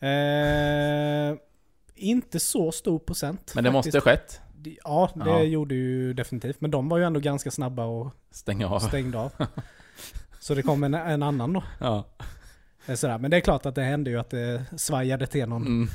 [0.07, 1.37] Eh,
[1.95, 3.53] inte så stor procent.
[3.55, 3.95] Men det faktiskt.
[3.95, 4.41] måste ha skett.
[4.85, 5.43] Ja, det Ja.
[5.43, 6.61] gjorde ju definitivt.
[6.61, 8.81] Men de var ju ändå ganska snabba och Stänga av.
[8.81, 9.33] stängde av.
[10.41, 11.63] Så det kom en, en annan då.
[11.81, 12.05] Ja.
[12.89, 13.18] Eh, Sådär.
[13.18, 15.89] Men det är klart att det hände ju att det svajade till någon Mm.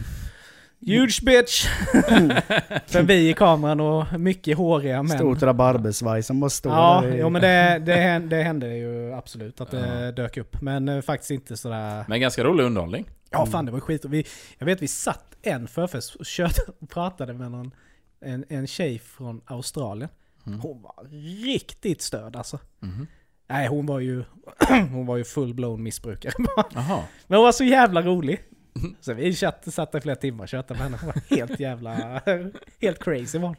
[0.85, 1.65] huge bitch
[2.87, 5.17] förbi i kameran och mycket håriga män.
[5.17, 7.19] Stort rabarbersvaj som bara står Ja, där i...
[7.19, 10.11] jo, men det, det, hände, det hände ju absolut att det Ja.
[10.11, 10.61] dök upp.
[10.61, 12.05] Men eh, faktiskt inte sådär...
[12.07, 13.05] Men ganska rolig underhållning.
[13.29, 14.05] Ja fan det var skit.
[14.05, 14.25] Vi,
[14.57, 17.71] jag vet vi satt en förfest och körde och pratade med någon,
[18.21, 20.09] en, en tjej från Australien.
[20.47, 20.59] Mm.
[20.59, 21.07] Hon var
[21.45, 22.59] riktigt störd alltså.
[22.79, 23.07] Mhm.
[23.47, 24.23] Nej hon var ju,
[24.91, 26.33] hon var ju full-blown missbrukare.
[26.73, 27.03] Jaha.
[27.27, 28.39] Men hon var så jävla rolig.
[29.01, 30.97] Så vi chatt, satt i flera timmar och tjötade med henne.
[31.01, 31.93] Hon var helt jävla,
[32.81, 33.55] helt crazy var.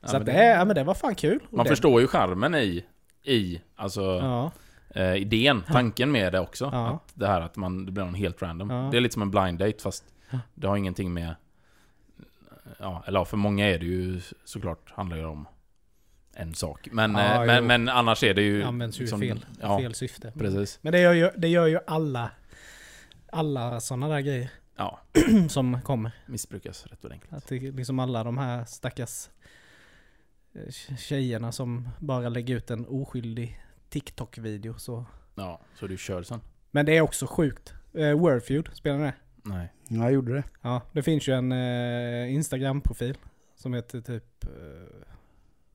[0.00, 1.40] Ja, Så det, det- ja, men det var fan kul.
[1.50, 2.84] Man det, förstår ju charmen i,
[3.22, 4.52] i alltså Ja,
[5.00, 6.68] eh, idén, tanken med det också.
[6.72, 6.88] Ja.
[6.90, 8.68] Att det här att man, det blir någon helt random.
[8.90, 10.04] Det är lite som en blind date fast
[10.54, 11.34] det har ingenting med...
[12.78, 15.46] Ja, eller för många är det ju såklart, handlar ju om
[16.36, 16.88] en sak.
[16.92, 18.62] Men, Ja, eh, men, men annars är det ju...
[18.62, 20.32] används ju i fel, Ja, fel syfte.
[20.38, 20.78] precis.
[20.82, 22.30] Men det gör ju, det gör ju alla,
[23.32, 25.00] alla sådana där grejer Ja,
[25.48, 26.12] som kommer.
[26.26, 27.32] missbrukas rätt ordentligt.
[27.32, 29.28] Att det, liksom alla de här stackars
[30.54, 35.04] eh, tjejerna som bara lägger ut en oskyldig TikTok-video så.
[35.34, 36.40] Ja, så du kör sen?
[36.70, 37.74] Men det är också sjukt.
[37.94, 39.14] Eh, Wordfeud, spelar ni det?
[39.42, 39.72] Nej.
[39.88, 40.42] Ja, jag gjorde det.
[40.62, 43.16] Ja, det finns ju en eh, Instagram-profil
[43.56, 44.50] som heter typ eh,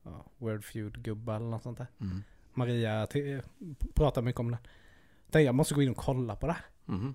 [0.02, 1.86] ja, Wordfeud-gubbar eller något sånt där.
[2.00, 2.22] Mm.
[2.54, 3.06] Maria
[3.94, 4.60] pratar mycket om den.
[5.30, 6.64] Tänkte jag måste gå in och kolla på det här.
[6.84, 7.14] Mhm.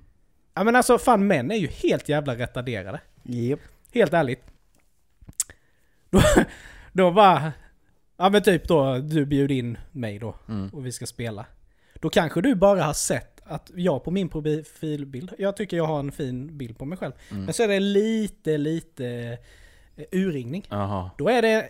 [0.54, 3.02] Ja men alltså fan män är ju helt jävla retarderade.
[3.24, 3.60] Japp.
[3.94, 4.44] Helt ärligt.
[6.10, 6.22] Då,
[6.94, 7.52] då bara...
[8.18, 10.70] Ja men typ då, du bjuder in mig då Mm.
[10.70, 11.46] och vi ska spela.
[12.00, 16.00] Då kanske du bara har sett att jag på min profilbild, jag tycker jag har
[16.00, 17.14] en fin bild på mig själv.
[17.32, 17.44] Mm.
[17.46, 19.38] Men så är det lite, lite
[19.96, 20.66] eh, urringning.
[20.70, 21.12] Jaha.
[21.18, 21.70] Då är det,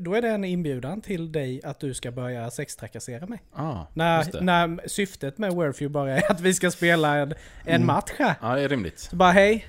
[0.00, 3.42] då är det en inbjudan till dig att du ska börja sextrakassera mig.
[3.52, 7.36] Ah, När, när syftet med Wordfeud bara är att vi ska spela en, en
[7.74, 7.86] Mm.
[7.86, 8.34] match här.
[8.42, 8.98] Ja, det är rimligt.
[8.98, 9.66] Så bara hej.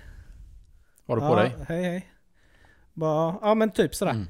[1.08, 1.56] Har du ja, på dig?
[1.68, 2.12] Hej hej.
[2.93, 4.12] Bara, ja men typ sådär.
[4.12, 4.26] Mm.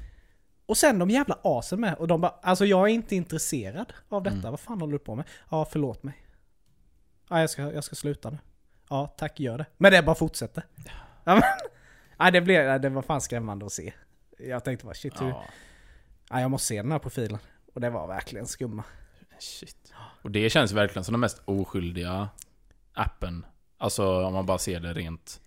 [0.66, 1.94] Och sen de jävla asen med.
[1.94, 4.36] Och de bara, alltså jag är inte intresserad av detta.
[4.36, 4.50] Mm.
[4.50, 5.24] Vad fan håller du på med?
[5.50, 6.14] Ja, förlåt mig.
[7.30, 8.38] Ja, jag ska, jag ska sluta nu.
[8.90, 9.66] Ja, tack, gör det.
[9.76, 10.64] Men det bara fortsätter.
[11.24, 11.42] Ja, men,
[12.18, 13.92] ja, det, blev, det var fan skrämmande att se.
[14.38, 15.44] Jag tänkte bara shit, hur, Ja,
[16.30, 17.38] ja, jag måste se den här profilen.
[17.74, 18.84] Och det var verkligen skumma.
[19.38, 19.92] shit.
[20.22, 22.28] Och det känns verkligen som den mest oskyldiga
[22.92, 23.46] appen.
[23.78, 25.40] Alltså om man bara ser det rent...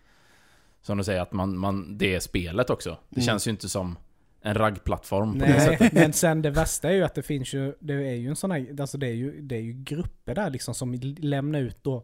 [0.82, 2.98] Som du säger, att man, man, det är spelet också.
[3.10, 3.26] Det Mm.
[3.26, 3.98] känns ju inte som
[4.42, 5.94] en raggplattform på det Nej, sättet.
[5.94, 8.52] men sen det värsta är ju att det finns ju, det är ju en sån
[8.52, 12.04] här, alltså det är ju, det är ju grupper där liksom som lämnar ut då,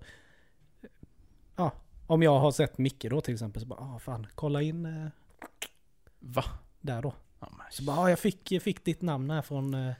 [1.55, 1.71] ja,
[2.07, 5.07] om jag har sett Micke då till exempel så bara, ah fan, kolla in eh,
[6.19, 6.43] Va?
[6.82, 7.13] Där då.
[7.39, 9.93] Ja, men, Så bara, jag fick, jag fick ditt namn här från, eh,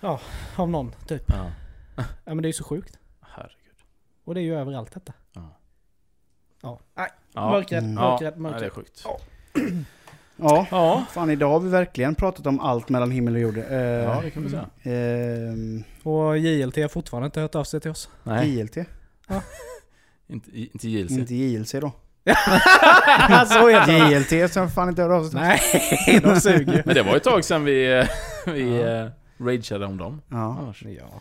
[0.00, 0.20] ja,
[0.56, 1.22] av någon typ.
[1.26, 1.50] ja.
[1.96, 2.98] Ja men det är ju så sjukt.
[3.20, 3.74] Herregud.
[4.24, 5.12] Och det är ju överallt detta.
[5.32, 5.56] Ja.
[6.62, 7.50] Ja, nej, Ja.
[7.50, 7.94] mörkrädd, Mm.
[7.94, 9.04] mörkrädd, Ja, det är sjukt.
[10.36, 11.04] Ja, Ja.
[11.10, 13.58] fan idag har vi verkligen pratat om allt mellan himmel och jord.
[13.58, 14.68] Eh, Ja, det kan vi säga.
[14.82, 18.08] ehm, Och JLT har fortfarande inte hört av sig till oss.
[18.22, 18.76] Nej, JLT,
[20.26, 21.10] inte, inte JLC.
[21.18, 21.92] inte JLC då.
[23.48, 24.38] Så är det.
[24.38, 25.40] JLT som fan inte hörde av sig.
[25.40, 28.06] Nej, de suger Men det var ju ett tag sedan vi, eh,
[28.54, 28.86] vi Ja.
[28.86, 29.10] ja.
[29.38, 30.22] rageade om dem.
[30.28, 30.72] Ja.
[30.84, 31.20] Ja,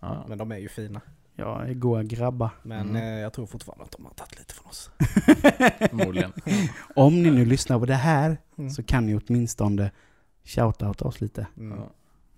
[0.00, 0.24] Ja.
[0.28, 1.00] men de är ju fina.
[1.36, 2.50] ja, goa grabbar.
[2.62, 2.96] Men Mm.
[2.96, 4.90] eh, jag tror fortfarande att de har tagit lite från oss.
[5.90, 6.32] Förmodligen.
[6.94, 8.70] Om ni nu lyssnar på det här Mm.
[8.70, 9.90] så kan ni åtminstone
[10.44, 11.46] shoutouta oss lite.
[11.58, 11.78] Mm.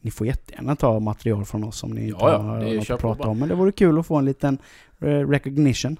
[0.00, 3.18] Ni får jättegärna ta material från oss om ni inte Ja, har något att prata
[3.18, 3.28] bara.
[3.28, 3.38] om.
[3.38, 4.58] Men det vore kul att få en liten
[5.00, 5.96] eh, recognition.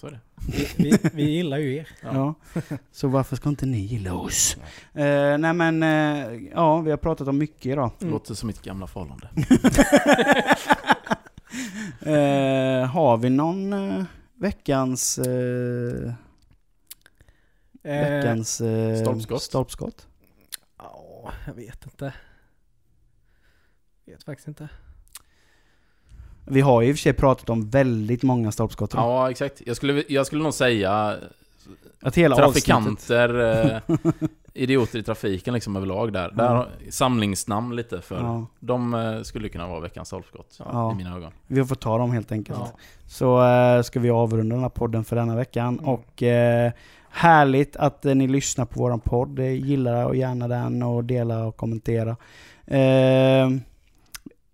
[0.00, 0.20] Så är det.
[0.52, 1.88] Vi, vi, vi gillar ju er.
[2.02, 2.34] Ja.
[2.54, 2.60] Ja.
[2.92, 4.56] Så varför ska inte ni gilla oss?
[4.94, 7.90] Eh, nej men, eh, ja vi har pratat om mycket idag.
[8.00, 8.12] Mm.
[8.12, 9.28] Låter som mitt gamla förhållande.
[12.00, 16.12] Eh, har vi någon eh, veckans, eh,
[17.82, 19.42] Eh, veckans eh, Stolpskott.
[19.42, 20.06] stolpskott?
[20.78, 22.14] Ja, jag vet inte.
[24.06, 24.68] Vet faktiskt inte.
[26.44, 28.94] Vi har ju i och för sig pratat om väldigt många stolpskott.
[28.94, 29.62] Ja, exakt.
[29.66, 31.16] Jag skulle, jag skulle nog säga
[32.02, 33.40] Att hela trafikanter,
[33.90, 33.96] eh,
[34.54, 36.30] idioter i trafiken liksom överlag där.
[36.30, 36.50] där Ja.
[36.50, 40.92] har- Samlingsnamn lite för Ja, de eh, skulle kunna vara veckans stolpskott Ja.
[40.92, 41.32] i mina ögon.
[41.46, 42.58] vi får ta dem helt enkelt.
[42.60, 42.70] Ja.
[43.06, 45.78] Så eh, ska vi avrunda den här podden för denna veckan.
[45.78, 45.84] Mm.
[45.90, 46.22] Och
[47.12, 49.38] härligt att ni lyssnar på våran podd.
[49.38, 52.16] Gilla och gärna den och dela och kommentera.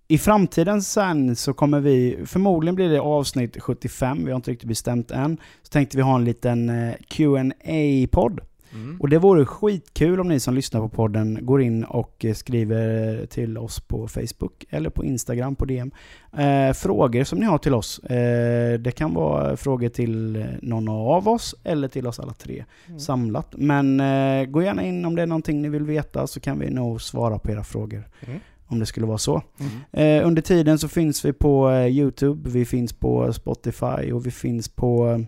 [0.09, 4.69] I framtiden sen så kommer vi, förmodligen blir det avsnitt 75, vi har inte riktigt
[4.69, 5.39] bestämt än.
[5.63, 8.41] Så tänkte vi ha en liten eh, qa podd
[8.75, 9.01] Mm.
[9.01, 13.27] Och det vore skitkul om ni som lyssnar på podden går in och eh, skriver
[13.27, 15.91] till oss på Facebook eller på Instagram på DM.
[16.39, 17.99] Eh, frågor som ni har till oss.
[17.99, 22.65] Eh, det kan vara frågor till eh, någon av oss eller till oss alla tre
[22.89, 23.01] Mm.
[23.01, 23.55] samlat.
[23.57, 26.71] Men eh, gå gärna in om det är någonting ni vill veta så kan vi
[26.71, 28.09] nog svara på era frågor.
[28.27, 28.41] Mm.
[28.69, 29.43] Om det skulle vara så.
[29.59, 29.71] Mm.
[29.93, 34.31] Eh, under tiden så finns vi på eh, Youtube, vi finns på Spotify och vi
[34.31, 35.19] finns på eh,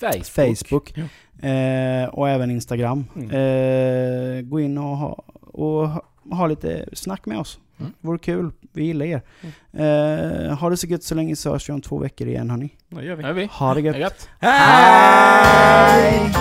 [0.00, 0.58] Facebook.
[0.58, 0.98] Facebook.
[1.44, 3.04] Eh, och även Instagram.
[3.16, 3.30] Mm.
[3.30, 7.58] Eh, gå in och ha, och ha, ha lite snack med oss.
[7.80, 7.92] Mm.
[8.00, 8.50] Vore kul.
[8.72, 9.22] Vi gillar er.
[9.72, 12.70] Eh, ha det så gött så länge så hörs vi om två veckor igen hörni.
[12.88, 13.42] Det gör vi.
[13.42, 13.48] Ja.
[13.50, 13.98] Ha det gött.
[13.98, 14.28] Gött.
[14.38, 16.32] Hej!